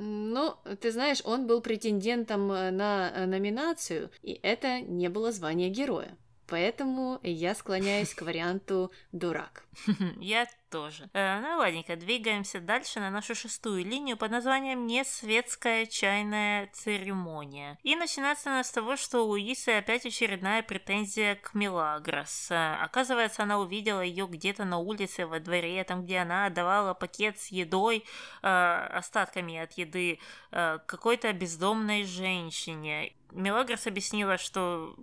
[0.00, 5.70] Ну, ты знаешь, он был претендентом э, на э, номинацию, и это не было звание
[5.70, 6.16] героя.
[6.48, 9.64] Поэтому я склоняюсь к варианту «дурак».
[10.18, 11.10] Я тоже.
[11.12, 17.78] Э, ну ладненько, двигаемся дальше на нашу шестую линию под названием «Несветская чайная церемония».
[17.82, 22.50] И начинается она с того, что у Луисы опять очередная претензия к Мелагрос.
[22.50, 27.38] Э, оказывается, она увидела ее где-то на улице во дворе, там, где она отдавала пакет
[27.38, 28.06] с едой,
[28.42, 30.18] э, остатками от еды,
[30.50, 33.12] какой-то бездомной женщине.
[33.32, 34.96] Мелагрос объяснила, что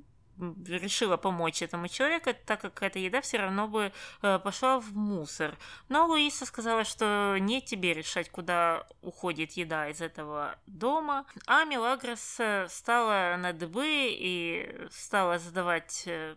[0.66, 5.58] решила помочь этому человеку, так как эта еда все равно бы э, пошла в мусор.
[5.90, 11.26] Но Луиса сказала, что не тебе решать, куда уходит еда из этого дома.
[11.48, 16.36] А Мелагрос э, стала на дыбы и стала задавать э,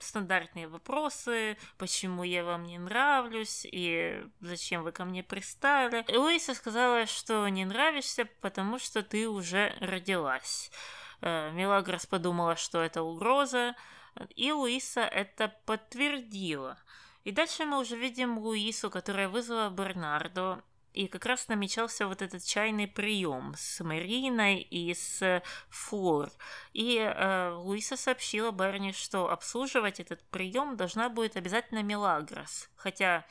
[0.00, 6.04] стандартные вопросы, почему я вам не нравлюсь и зачем вы ко мне пристали.
[6.14, 10.70] Луиса сказала, что не нравишься, потому что ты уже родилась.
[11.22, 13.74] Э, Мелагрос подумала, что это угроза,
[14.34, 16.78] и Луиса это подтвердила.
[17.24, 20.62] И дальше мы уже видим Луису, которая вызвала Бернардо,
[20.92, 26.30] и как раз намечался вот этот чайный прием с Мариной и с Флор.
[26.74, 32.68] И э, Луиса сообщила Берни, что обслуживать этот прием должна будет обязательно Мелагрос.
[32.76, 33.24] Хотя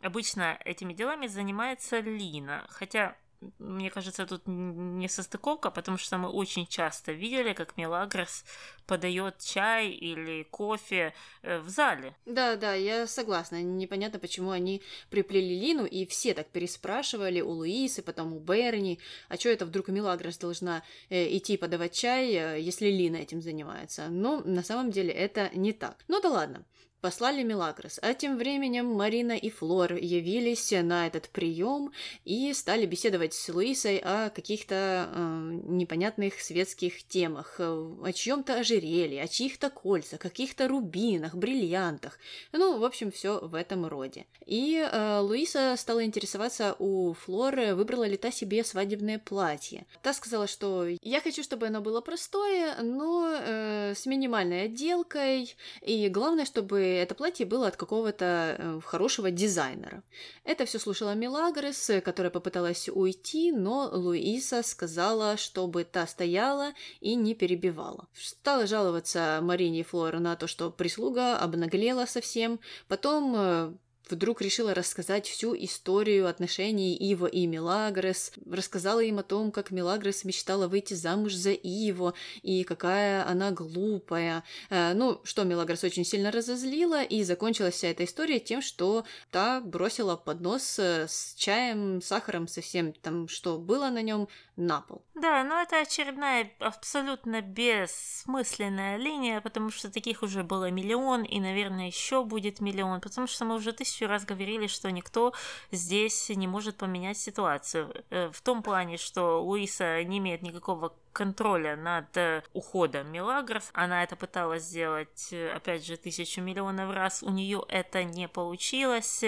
[0.00, 2.64] обычно этими делами занимается Лина.
[2.68, 3.16] Хотя
[3.58, 8.44] мне кажется, тут не состыковка, потому что мы очень часто видели, как Мелагрос
[8.86, 12.14] подает чай или кофе э, в зале.
[12.26, 13.62] Да, да, я согласна.
[13.62, 19.36] Непонятно, почему они приплели Лину, и все так переспрашивали у Луисы, потом у Берни, а
[19.36, 24.08] что это вдруг Мелагрос должна э, идти подавать чай, э, если Лина этим занимается?
[24.08, 25.96] Но на самом деле это не так.
[26.08, 26.64] Ну да ладно
[27.00, 31.92] послали Мелагрос, а тем временем Марина и Флор явились на этот прием
[32.24, 39.22] и стали беседовать с Луисой о каких-то э, непонятных светских темах, э, о чьем-то ожерелье,
[39.22, 42.18] о чьих-то кольцах, каких-то рубинах, бриллиантах.
[42.52, 44.26] Ну, в общем, все в этом роде.
[44.46, 49.86] И э, Луиса стала интересоваться у Флоры, выбрала ли та себе свадебное платье.
[50.02, 56.08] Та сказала, что я хочу, чтобы оно было простое, но э, с минимальной отделкой, и
[56.08, 60.02] главное, чтобы это платье было от какого-то э, хорошего дизайнера.
[60.44, 67.34] Это все слушала Мелагрос, которая попыталась уйти, но Луиса сказала, чтобы та стояла и не
[67.34, 68.08] перебивала.
[68.14, 72.60] Стала жаловаться Марине и Флора на то, что прислуга обнаглела совсем.
[72.88, 73.72] Потом э,
[74.10, 80.24] вдруг решила рассказать всю историю отношений Иво и Мелагрос, рассказала им о том, как Мелагрос
[80.24, 84.44] мечтала выйти замуж за Иво, и какая она глупая.
[84.70, 89.60] Э, ну, что Мелагрос очень сильно разозлила, и закончилась вся эта история тем, что та
[89.60, 94.28] бросила поднос э, с чаем, сахаром, со всем там, что было на нем,
[94.60, 95.02] на пол.
[95.14, 101.86] Да, но это очередная абсолютно бессмысленная линия, потому что таких уже было миллион, и, наверное,
[101.86, 105.32] еще будет миллион, потому что мы уже тысячу раз говорили, что никто
[105.72, 107.92] здесь не может поменять ситуацию.
[108.10, 113.70] Э, в том плане, что Луиса не имеет никакого контроля над э, уходом Мелагрос.
[113.72, 117.22] Она это пыталась сделать, э, опять же, тысячу миллионов раз.
[117.22, 119.24] У нее это не получилось.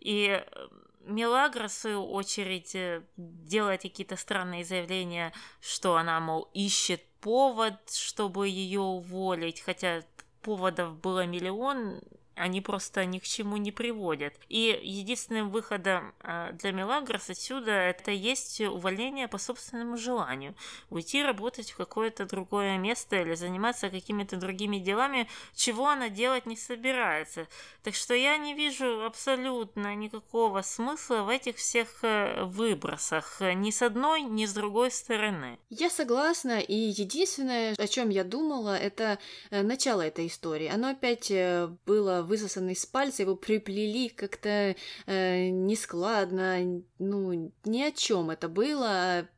[0.00, 0.44] И
[1.04, 8.48] Мелагра, в свою очередь, э, делает какие-то странные заявления, что она, мол, ищет повод, чтобы
[8.48, 10.02] ее уволить, хотя
[10.42, 12.00] поводов было миллион,
[12.40, 14.34] они просто ни к чему не приводят.
[14.48, 20.54] И единственным выходом а, для Мелагрос отсюда это есть увольнение по собственному желанию.
[20.88, 26.56] Уйти работать в какое-то другое место или заниматься какими-то другими делами, чего она делать не
[26.56, 27.46] собирается.
[27.82, 33.82] Так что я не вижу абсолютно никакого смысла в этих всех э, выбросах ни с
[33.82, 35.58] одной, ни с другой стороны.
[35.68, 39.18] Я согласна, и единственное, о чем я думала, это
[39.50, 40.68] э, начало этой истории.
[40.68, 44.74] Оно опять э, было высосанный с пальца, его приплели как-то
[45.06, 49.28] э, нескладно, ну, ни о чем это было,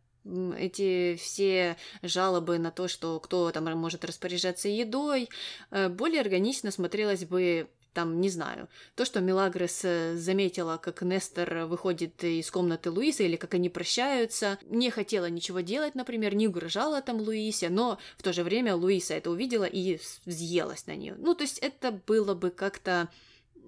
[0.56, 5.28] эти все жалобы на то, что кто там может распоряжаться едой,
[5.70, 11.66] э, более органично смотрелось бы там, не знаю, то, что Мелагрос э, заметила, как Нестор
[11.66, 17.02] выходит из комнаты Луисы, или как они прощаются, не хотела ничего делать, например, не угрожала
[17.02, 21.14] там Луисе, но в то же время Луиса это увидела и взъелась на нее.
[21.18, 23.08] Ну, то есть это было бы как-то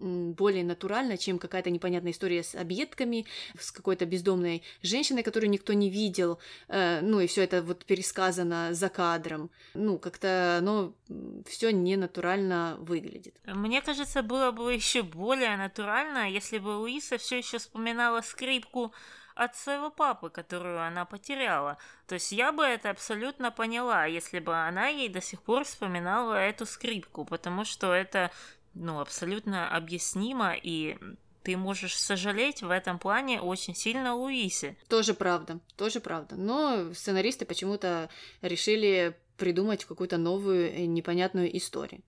[0.01, 3.27] более натурально, чем какая-то непонятная история с объедками,
[3.59, 6.39] с какой-то бездомной женщиной, которую никто не видел,
[6.69, 9.51] э, ну и все это вот пересказано за кадром.
[9.75, 10.93] Ну, как-то оно
[11.47, 13.35] все не натурально выглядит.
[13.47, 18.93] Мне кажется, было бы еще более натурально, если бы Луиса все еще вспоминала скрипку
[19.35, 21.79] от своего папы, которую она потеряла.
[22.07, 26.35] То есть я бы это абсолютно поняла, если бы она ей до сих пор вспоминала
[26.35, 28.31] эту скрипку, потому что это
[28.75, 30.97] ну, абсолютно объяснимо, и
[31.43, 34.77] ты можешь сожалеть в этом плане очень сильно Луисе.
[34.89, 36.37] Тоже правда, тоже правда.
[36.37, 38.09] Но сценаристы почему-то
[38.41, 42.03] решили придумать какую-то новую непонятную историю.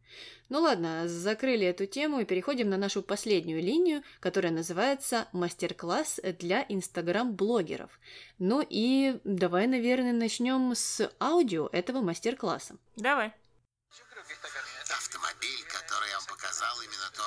[0.48, 6.64] Ну ладно, закрыли эту тему и переходим на нашу последнюю линию, которая называется «Мастер-класс для
[6.68, 7.98] инстаграм-блогеров».
[8.38, 12.76] Ну и давай, наверное, начнем с аудио этого мастер-класса.
[12.94, 13.32] Давай.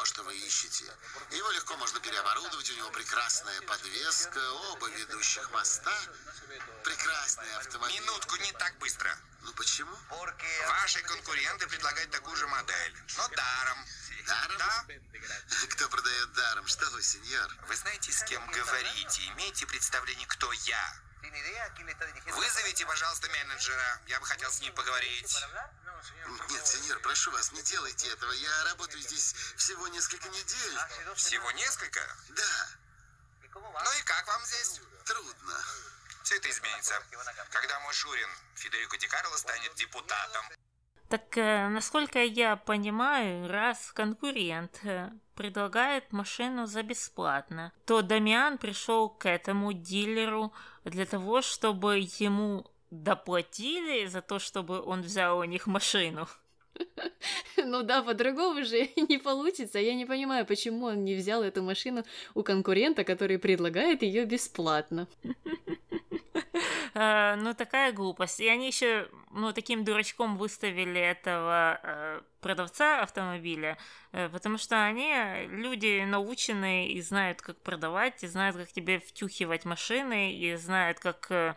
[0.10, 0.86] Что вы ищете.
[1.32, 4.40] Его легко можно переоборудовать, у него прекрасная подвеска,
[4.72, 5.96] оба ведущих моста,
[6.84, 8.00] прекрасный автомобиль.
[8.02, 9.16] Минутку, не так быстро.
[9.44, 9.96] Ну почему?
[10.68, 13.86] Ваши конкуренты предлагают такую же модель, но даром.
[14.26, 14.58] Даром?
[14.58, 14.86] Да.
[15.70, 16.68] Кто продает даром?
[16.68, 17.56] Что вы, сеньор?
[17.68, 19.26] Вы знаете, с кем говорите?
[19.36, 21.02] Имеете представление, кто я?
[22.32, 24.02] Вызовите, пожалуйста, менеджера.
[24.08, 25.36] Я бы хотел с ним поговорить.
[26.50, 28.32] Нет, сеньор, прошу вас, не делайте этого.
[28.32, 30.78] Я работаю здесь всего несколько недель.
[31.16, 32.02] Всего несколько?
[32.30, 32.68] Да,
[33.54, 34.82] Ну и как вам здесь?
[35.06, 35.64] трудно.
[36.24, 37.02] Все это изменится.
[37.50, 40.46] Когда мой Шурин Федерико Ди Карло станет депутатом.
[41.10, 49.10] Так, э, насколько я понимаю, раз конкурент э, предлагает машину за бесплатно, то Дамиан пришел
[49.10, 50.53] к этому дилеру
[50.86, 56.28] для того, чтобы ему доплатили за то, чтобы он взял у них машину.
[57.57, 59.80] Ну да, по-другому же не получится.
[59.80, 62.03] Я не понимаю, почему он не взял эту машину
[62.36, 65.07] у конкурента, который предлагает ее бесплатно.
[66.95, 68.39] Э, ну, такая глупость.
[68.39, 73.78] И они еще, ну, таким дурачком выставили этого э, продавца автомобиля,
[74.12, 75.14] э, потому что они
[75.48, 81.28] люди наученные и знают, как продавать, и знают, как тебе втюхивать машины, и знают, как
[81.30, 81.56] э,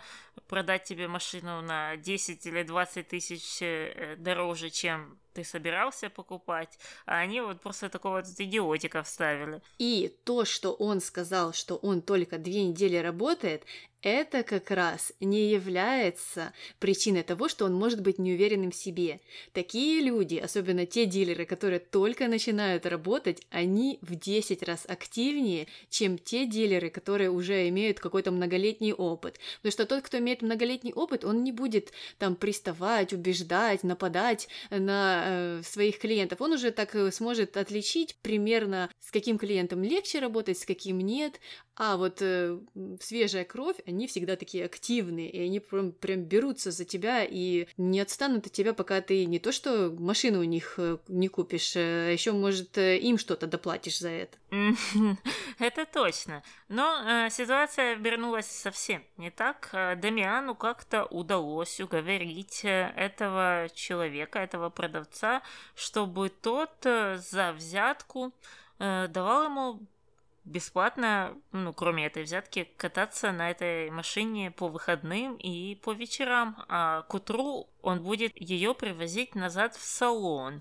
[0.49, 7.19] продать тебе машину на 10 или 20 тысяч э, дороже, чем ты собирался покупать, а
[7.19, 9.63] они вот просто такого вот идиотика вставили.
[9.79, 13.65] И то, что он сказал, что он только две недели работает,
[14.03, 19.21] это как раз не является причиной того, что он может быть неуверенным в себе.
[19.53, 26.19] Такие люди, особенно те дилеры, которые только начинают работать, они в 10 раз активнее, чем
[26.19, 29.39] те дилеры, которые уже имеют какой-то многолетний опыт.
[29.59, 35.22] Потому что тот, кто имеет многолетний опыт, он не будет там приставать, убеждать, нападать на
[35.25, 36.41] э, своих клиентов.
[36.41, 41.41] Он уже так э, сможет отличить примерно, с каким клиентом легче работать, с каким нет.
[41.77, 42.59] А вот э,
[43.01, 48.01] свежая кровь, они всегда такие активные, и они прям, прям берутся за тебя и не
[48.01, 52.33] отстанут от тебя, пока ты не то что машину у них не купишь, а еще,
[52.33, 54.37] может, им что-то доплатишь за это.
[55.59, 56.43] Это точно.
[56.69, 59.71] Но э, ситуация обернулась совсем не так.
[59.73, 65.43] Э, Дамиану как-то удалось уговорить э, этого человека, этого продавца,
[65.75, 68.35] чтобы тот э, за взятку
[68.79, 69.81] э, давал ему
[70.45, 77.03] бесплатно, ну, кроме этой взятки, кататься на этой машине по выходным и по вечерам, а
[77.03, 80.61] к утру он будет ее привозить назад в салон.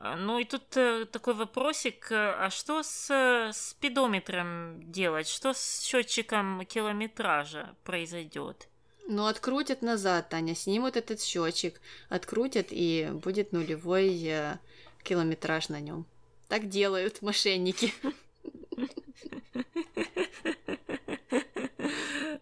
[0.00, 5.26] А, Ну и тут э, такой вопросик, э, а что с э, спидометром делать?
[5.28, 8.68] Что с счетчиком километража произойдет?
[9.08, 14.58] Ну, открутят назад, Таня, снимут этот счетчик, открутят, и будет нулевой
[15.02, 16.06] километраж на нем.
[16.48, 17.92] Так делают мошенники.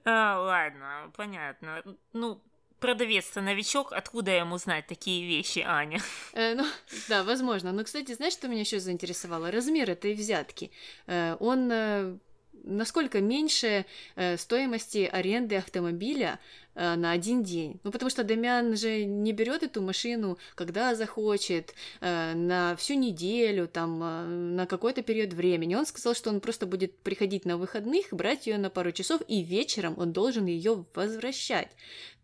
[0.08, 1.82] А, ладно, понятно.
[2.12, 2.40] Ну,
[2.80, 6.00] продавец-то новичок, откуда ему знать такие вещи, Аня?
[6.32, 6.64] Э, ну,
[7.08, 7.72] да, возможно.
[7.72, 9.50] Но, кстати, знаешь, что меня еще заинтересовало?
[9.50, 10.70] Размер этой взятки.
[11.06, 12.18] Э, он э,
[12.66, 13.86] насколько меньше
[14.16, 16.38] э, стоимости аренды автомобиля
[16.74, 17.80] э, на один день.
[17.84, 23.68] Ну, потому что Дамиан же не берет эту машину, когда захочет, э, на всю неделю,
[23.68, 25.74] там, на какой-то период времени.
[25.74, 29.42] Он сказал, что он просто будет приходить на выходных, брать ее на пару часов, и
[29.42, 31.70] вечером он должен ее возвращать.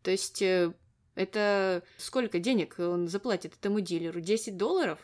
[0.03, 0.43] То есть
[1.15, 4.21] это сколько денег он заплатит этому дилеру?
[4.21, 4.99] 10 долларов?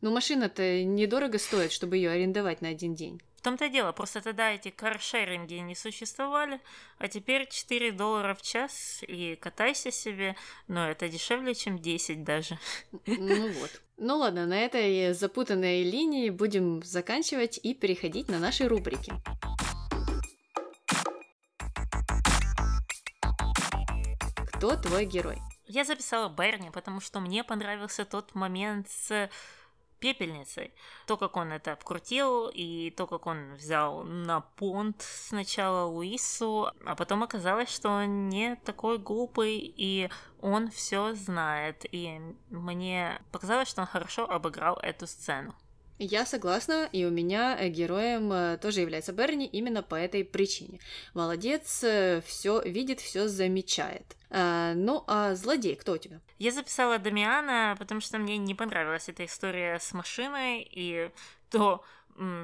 [0.00, 3.20] Ну, машина-то недорого стоит, чтобы ее арендовать на один день.
[3.38, 6.60] В том-то и дело, просто тогда эти каршеринги не существовали,
[6.98, 10.34] а теперь 4 доллара в час и катайся себе,
[10.66, 12.58] но это дешевле, чем 10 даже.
[13.06, 13.80] Ну вот.
[13.96, 19.12] Ну ладно, на этой запутанной линии будем заканчивать и переходить на наши рубрики.
[24.52, 25.38] Кто твой герой?
[25.64, 29.30] Я записала Берни, потому что мне понравился тот момент с
[29.98, 30.72] пепельницей.
[31.06, 36.94] То, как он это обкрутил, и то, как он взял на понт сначала Луису, а
[36.94, 41.84] потом оказалось, что он не такой глупый, и он все знает.
[41.92, 42.20] И
[42.50, 45.54] мне показалось, что он хорошо обыграл эту сцену.
[45.98, 50.78] Я согласна, и у меня э, героем э, тоже является Берни именно по этой причине.
[51.14, 51.84] Молодец,
[52.24, 54.16] все видит, все замечает.
[54.30, 56.20] А, ну, а злодей кто у тебя?
[56.38, 61.10] Я записала Дамиана, потому что мне не понравилась эта история с машиной и
[61.50, 61.82] то,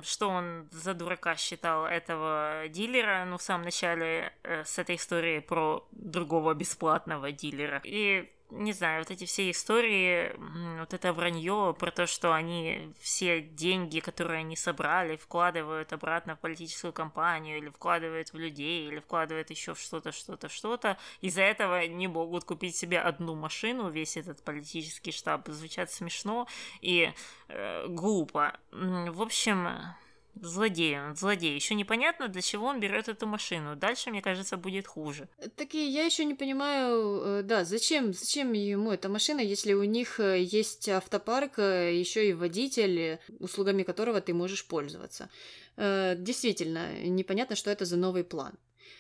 [0.02, 5.40] что он за дурака считал этого дилера, ну, в самом начале э, с этой историей
[5.40, 7.80] про другого бесплатного дилера.
[7.84, 10.32] И не знаю, вот эти все истории,
[10.78, 16.40] вот это вранье про то, что они все деньги, которые они собрали, вкладывают обратно в
[16.40, 20.96] политическую кампанию, или вкладывают в людей, или вкладывают еще в что-то, что-то, что-то.
[21.20, 25.48] Из-за этого не могут купить себе одну машину, весь этот политический штаб.
[25.48, 26.46] Звучат смешно
[26.80, 27.12] и
[27.48, 28.58] э, глупо.
[28.70, 29.68] В общем,
[30.40, 31.54] Злодей он, злодей.
[31.54, 33.76] Еще непонятно, для чего он берет эту машину.
[33.76, 35.28] Дальше, мне кажется, будет хуже.
[35.56, 39.84] Так и я еще не понимаю, э, да, зачем, зачем ему эта машина, если у
[39.84, 45.28] них э, есть автопарк, э, еще и водитель, услугами которого ты можешь пользоваться.
[45.76, 48.54] Действительно, непонятно, что это за новый план.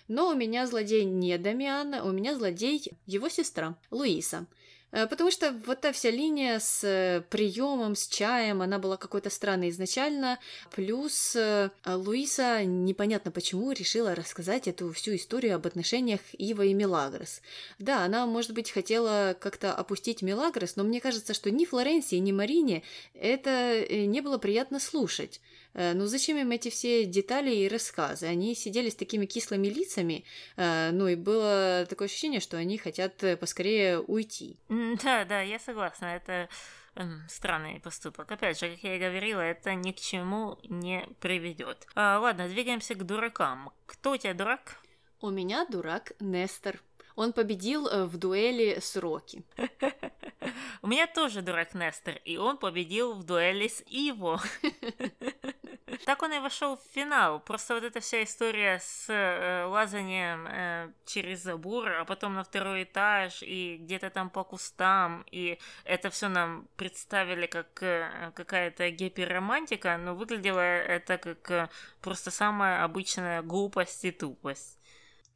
[0.08, 4.46] Но у меня злодей не Дамиан, у меня злодей его сестра, Луиса.
[4.94, 9.28] Э, потому что вот та вся линия с э, приемом, с чаем, она была какой-то
[9.28, 10.38] странной изначально.
[10.70, 17.42] Плюс э, Луиса непонятно почему решила рассказать эту всю историю об отношениях Ива и Мелагрос.
[17.80, 22.30] Да, она, может быть, хотела как-то опустить Мелагрос, но мне кажется, что ни Флоренции, ни
[22.30, 22.84] Марине
[23.14, 25.40] это не было приятно слушать.
[25.74, 28.26] Э, ну зачем им эти все детали и рассказы?
[28.26, 30.24] Они сидели с такими кислыми лицами,
[30.56, 34.56] э, ну и было такое ощущение, что они хотят э, поскорее уйти.
[34.68, 36.48] Да, да, я согласна, это
[36.94, 38.30] эм, странный поступок.
[38.30, 41.86] Опять же, как я и говорила, это ни к чему не приведет.
[41.94, 43.72] А, ладно, двигаемся к дуракам.
[43.86, 44.78] Кто у тебя дурак?
[45.20, 46.80] У меня дурак Нестор.
[47.16, 49.44] Он победил в дуэли с Рокки.
[50.82, 54.40] У меня тоже дурак Нестор, и он победил в дуэли с Иво.
[56.06, 57.40] Так он и вошел в финал.
[57.40, 62.82] Просто вот эта вся история с э, лазанием э, через забор, а потом на второй
[62.82, 69.96] этаж и где-то там по кустам, и это все нам представили как э, какая-то гиперромантика,
[69.96, 71.68] но выглядело это как э,
[72.00, 74.78] просто самая обычная глупость и тупость.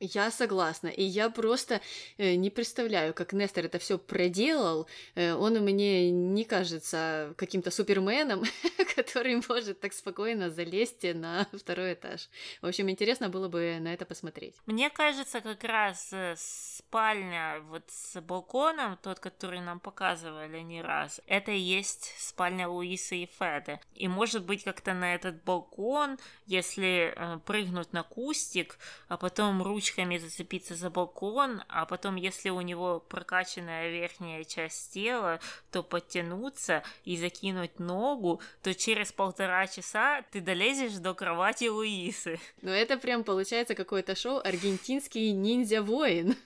[0.00, 1.80] Я согласна, и я просто
[2.18, 4.86] э, не представляю, как Нестор это все проделал.
[5.16, 8.44] Э, он мне не кажется каким-то суперменом,
[8.94, 12.28] который может так спокойно залезть на второй этаж.
[12.62, 14.54] В общем, интересно было бы на это посмотреть.
[14.66, 21.20] Мне кажется, как раз э, спальня вот с балконом, тот, который нам показывали не раз,
[21.26, 23.80] это и есть спальня Луисы и Феды.
[23.94, 28.78] И может быть как-то на этот балкон, если э, прыгнуть на кустик,
[29.08, 34.92] а потом ручкой ручками зацепиться за балкон, а потом, если у него прокачанная верхняя часть
[34.92, 42.38] тела, то подтянуться и закинуть ногу, то через полтора часа ты долезешь до кровати Луисы.
[42.62, 46.36] Ну это прям получается какое-то шоу «Аргентинский ниндзя-воин».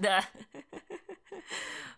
[0.00, 0.24] Да.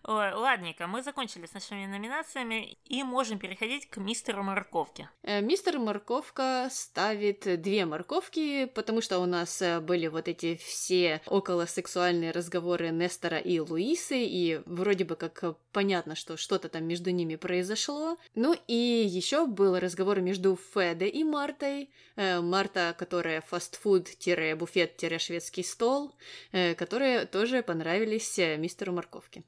[0.07, 5.09] Ой, ладненько, мы закончили с нашими номинациями и можем переходить к мистеру Морковке.
[5.23, 11.23] Э, мистер Морковка ставит две морковки, потому что у нас э, были вот эти все
[11.25, 17.35] околосексуальные разговоры Нестора и Луисы, и вроде бы как понятно, что что-то там между ними
[17.35, 18.19] произошло.
[18.35, 21.89] Ну и еще был разговор между Феде и Мартой.
[22.15, 26.13] Э, Марта, которая фастфуд-буфет-шведский стол,
[26.51, 29.43] которые тоже понравились мистеру Морковке.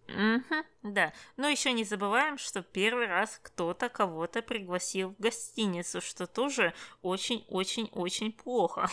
[0.50, 1.14] Угу, да.
[1.36, 8.32] Но еще не забываем, что первый раз кто-то кого-то пригласил в гостиницу, что тоже очень-очень-очень
[8.32, 8.90] плохо.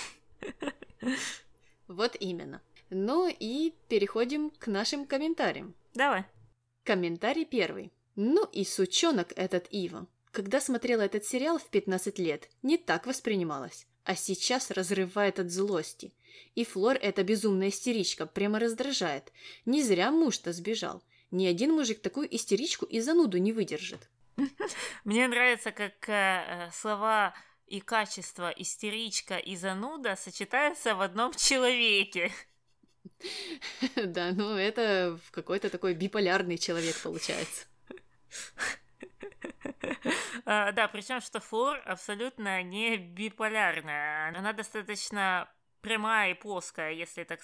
[1.87, 2.63] Вот именно.
[2.91, 5.75] Ну и переходим к нашим комментариям.
[5.95, 6.25] Давай.
[6.83, 7.93] Комментарий первый.
[8.17, 10.07] Ну и сучонок этот Ива.
[10.31, 13.87] Когда смотрела этот сериал в 15 лет, не так воспринималось.
[14.05, 16.13] А сейчас разрывает от злости.
[16.55, 19.33] И Флор эта безумная истеричка прямо раздражает.
[19.65, 21.03] Не зря муж-то сбежал.
[21.35, 24.09] Ни один мужик такую истеричку и зануду не выдержит.
[25.05, 27.35] Мне нравится, как э, слова
[27.67, 32.31] и качество истеричка и зануда сочетаются в одном человеке.
[33.97, 37.67] Да, ну это какой-то такой биполярный человек получается.
[40.47, 44.37] А, да, причем что Флор абсолютно не биполярная.
[44.37, 45.49] Она достаточно
[45.81, 47.41] прямая и плоская, если так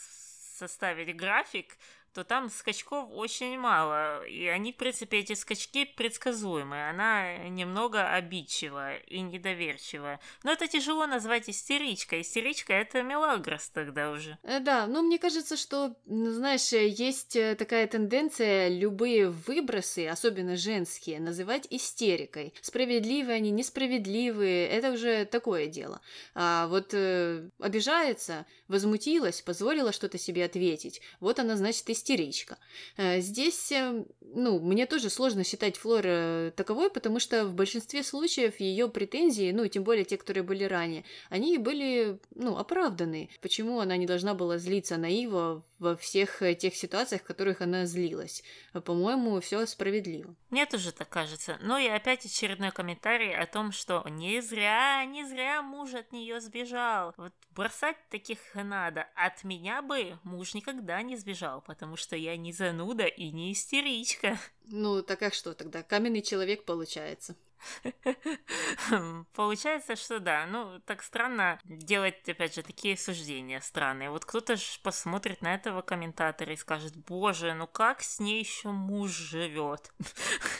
[0.61, 1.77] составить график,
[2.13, 6.91] то там скачков очень мало, и они, в принципе, эти скачки предсказуемые.
[6.91, 10.19] Она немного обидчива и недоверчива.
[10.43, 12.23] Но это тяжело назвать истеричкой.
[12.23, 14.39] Истеричка— это Мелагрос тогда уже.
[14.43, 21.21] Э, да, но мне кажется, что, знаешь, есть э, такая тенденция любые выбросы, особенно женские,
[21.21, 22.55] называть истерикой.
[22.61, 26.01] Справедливые они, несправедливые, это уже такое дело.
[26.35, 31.01] А вот э, обижается, возмутилась, позволила что-то себе ответить.
[31.21, 32.59] Вот она, значит, истерика истеричка.
[32.97, 38.03] Э, здесь, э, ну, мне тоже сложно считать Флор э, таковой, потому что в большинстве
[38.03, 43.31] случаев ее претензии, ну, тем более те, которые были ранее, они были, ну, оправданы.
[43.41, 47.87] Почему она не должна была злиться на Ива во всех тех ситуациях, в которых она
[47.87, 48.43] злилась?
[48.73, 50.35] По-моему, все справедливо.
[50.51, 51.59] Мне тоже так кажется.
[51.63, 56.41] Ну и опять очередной комментарий о том, что не зря, не зря муж от нее
[56.41, 57.15] сбежал.
[57.17, 59.07] Вот бросать таких надо.
[59.15, 64.39] От меня бы муж никогда не сбежал, потому что я не зануда и не истеричка.
[64.67, 65.83] Ну, так а что тогда?
[65.83, 67.37] Каменный человек получается.
[69.35, 70.47] Получается, что да.
[70.47, 74.11] Ну, так странно делать, опять же, такие суждения странные.
[74.11, 78.71] Вот кто-то же посмотрит на этого комментатора и скажет, боже, ну как с ней еще
[78.71, 79.93] муж живет?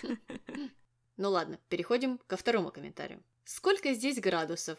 [1.17, 3.23] Ну ладно, переходим ко второму комментарию.
[3.45, 4.79] Сколько здесь градусов?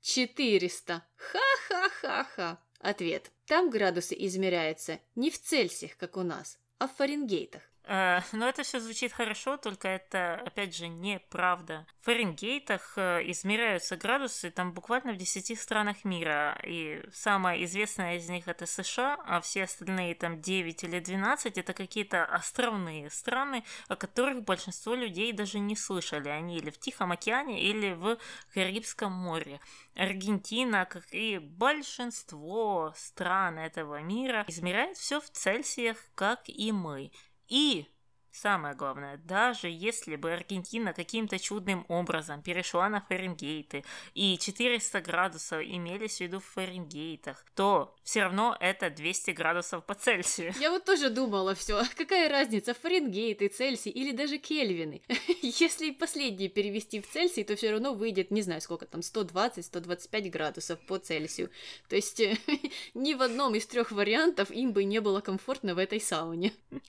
[0.00, 1.02] 400.
[1.16, 2.58] Ха-ха-ха-ха.
[2.84, 3.32] Ответ.
[3.46, 7.62] Там градусы измеряются не в Цельсиях, как у нас, а в Фаренгейтах.
[7.86, 11.86] Э, но это все звучит хорошо, только это, опять же, неправда.
[12.00, 18.28] В Фаренгейтах э, измеряются градусы там буквально в 10 странах мира, и самая известная из
[18.28, 23.96] них это США, а все остальные там 9 или 12 это какие-то островные страны, о
[23.96, 26.30] которых большинство людей даже не слышали.
[26.30, 28.16] Они или в Тихом океане, или в
[28.54, 29.60] Карибском море.
[29.94, 37.10] Аргентина, как и большинство стран этого мира, измеряет все в Цельсиях, как и мы.
[37.48, 37.86] И
[38.34, 45.62] Самое главное, даже если бы Аргентина каким-то чудным образом перешла на Фаренгейты и 400 градусов
[45.62, 50.52] имелись в виду в Фаренгейтах, то все равно это 200 градусов по Цельсию.
[50.58, 55.02] Я вот тоже думала все, какая разница, Фаренгейты, Цельсий или даже Кельвины.
[55.40, 60.80] Если последние перевести в Цельсий, то все равно выйдет, не знаю сколько там, 120-125 градусов
[60.80, 61.50] по Цельсию.
[61.88, 62.20] То есть
[62.94, 66.52] ни в одном из трех вариантов им бы не было комфортно в этой сауне.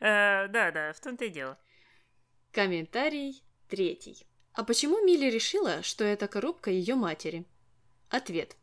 [0.00, 1.58] Э, да, да, в том-то и дело.
[2.50, 4.26] Комментарий третий.
[4.52, 7.46] А почему Милли решила, что это коробка ее матери?
[8.10, 8.56] Ответ.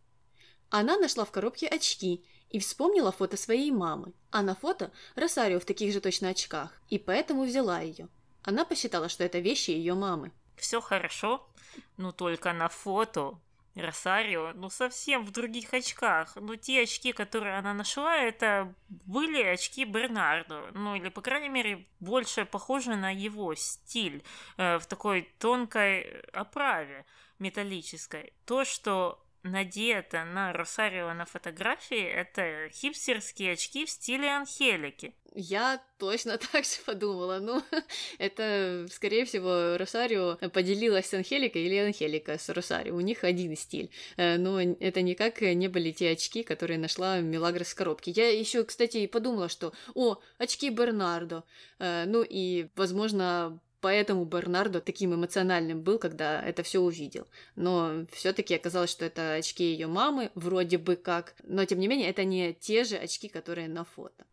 [0.69, 5.65] Она нашла в коробке очки и вспомнила фото своей мамы, а на фото Росарио в
[5.65, 8.07] таких же точно очках, и поэтому взяла ее.
[8.43, 10.31] Она посчитала, что это вещи ее мамы.
[10.55, 11.47] Все хорошо,
[11.97, 13.39] но только на фото
[13.81, 16.35] Росарио, ну, совсем в других очках.
[16.35, 20.69] Ну, те очки, которые она нашла, это были очки Бернардо.
[20.73, 24.23] Ну, или, по крайней мере, больше похожи на его стиль
[24.57, 27.05] э, в такой тонкой оправе
[27.39, 28.33] металлической.
[28.45, 35.13] То, что надето на Росарио на фотографии, это хипстерские очки в стиле Анхелики.
[35.35, 37.39] Я точно так же подумала.
[37.39, 37.61] Ну,
[38.17, 42.95] это, скорее всего, Росарио поделилась с Анхеликой или Анхелика с Росарио.
[42.95, 43.91] У них один стиль.
[44.17, 48.11] Э, но это никак не были те очки, которые нашла Мелагрос в коробке.
[48.11, 51.43] Я еще, кстати, подумала, что, о, очки Бернардо.
[51.79, 57.27] Э, ну и, возможно, Поэтому Бернардо таким эмоциональным был, когда это все увидел.
[57.55, 61.35] Но все-таки оказалось, что это очки ее мамы, вроде бы как.
[61.43, 64.25] Но тем не менее, это не те же очки, которые на фото.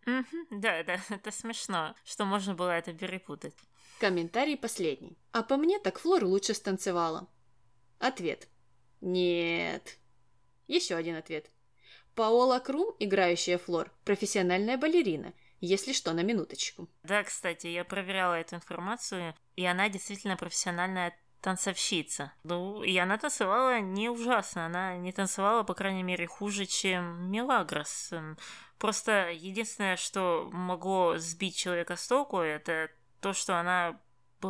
[0.51, 3.55] Да, да, это смешно, что можно было это перепутать.
[4.01, 5.16] Комментарий последний.
[5.32, 7.28] А по мне, так Флор лучше станцевала.
[7.99, 8.49] Ответ.
[9.01, 9.97] Нет.
[10.66, 11.51] Еще один ответ.
[12.16, 16.88] Паола Крум, играющая Флор, профессиональная балерина– если что, на минуточку.
[17.02, 22.32] Да, кстати, я проверяла эту информацию, и она действительно профессиональная танцовщица.
[22.42, 28.12] Ну, и она танцевала не ужасно, она не танцевала, по крайней мере, хуже, чем Мелагрос.
[28.78, 32.90] Просто единственное, что могло сбить человека с толку, это
[33.20, 34.00] то, что она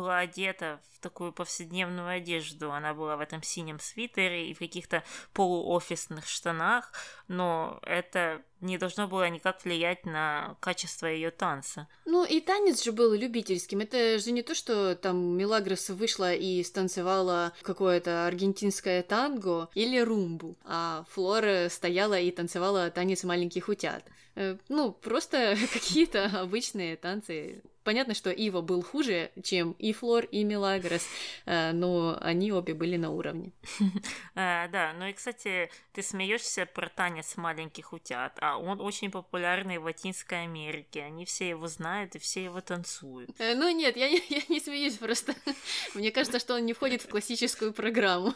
[0.01, 2.71] была одета в такую повседневную одежду.
[2.71, 6.91] Она была в этом синем свитере и в каких-то полуофисных штанах,
[7.27, 11.87] но это не должно было никак влиять на качество ее танца.
[12.05, 13.79] Ну и танец же был любительским.
[13.79, 20.57] Это же не то, что там Мелагрос вышла и станцевала какое-то аргентинское танго или румбу,
[20.63, 24.03] а Флора стояла и танцевала танец маленьких утят.
[24.35, 30.43] Э, ну, просто какие-то обычные танцы Понятно, что Ива был хуже, чем и Флор, и
[30.43, 31.07] Мелагрос,
[31.45, 33.53] э, но они обе были на уровне.
[34.35, 39.77] Э, да, ну и, кстати, ты смеешься про танец маленьких утят, а он очень популярный
[39.77, 41.03] в Латинской Америке.
[41.03, 43.29] Они все его знают и все его танцуют.
[43.39, 45.33] Э, ну нет, я, я не смеюсь просто.
[45.93, 48.33] Мне кажется, что он не входит в классическую программу.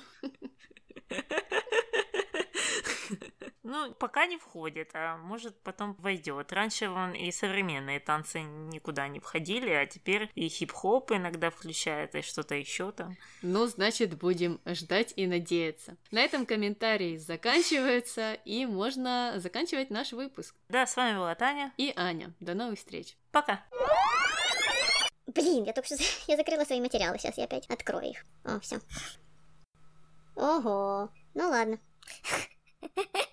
[3.63, 6.51] Ну, пока не входит, а может потом войдет.
[6.51, 12.23] Раньше вон и современные танцы никуда не входили, а теперь и хип-хоп иногда включает, и
[12.23, 13.15] что-то еще там.
[13.43, 15.95] Ну, значит, будем ждать и надеяться.
[16.09, 20.55] На этом комментарии заканчиваются, и можно заканчивать наш выпуск.
[20.69, 22.33] Да, с вами была Таня и Аня.
[22.39, 23.15] До новых встреч.
[23.31, 23.63] Пока.
[25.27, 28.25] Блин, я только что я закрыла свои материалы, сейчас я опять открою их.
[28.43, 28.79] О, все.
[30.35, 31.79] Ого, ну ладно.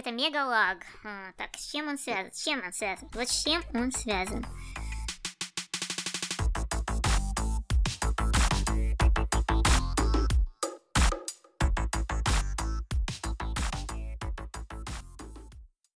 [0.00, 0.78] Какой-то мега лаг.
[1.04, 2.32] А, так, с чем он связан?
[2.32, 3.06] С чем он связан?
[3.12, 4.46] Вот с чем он связан?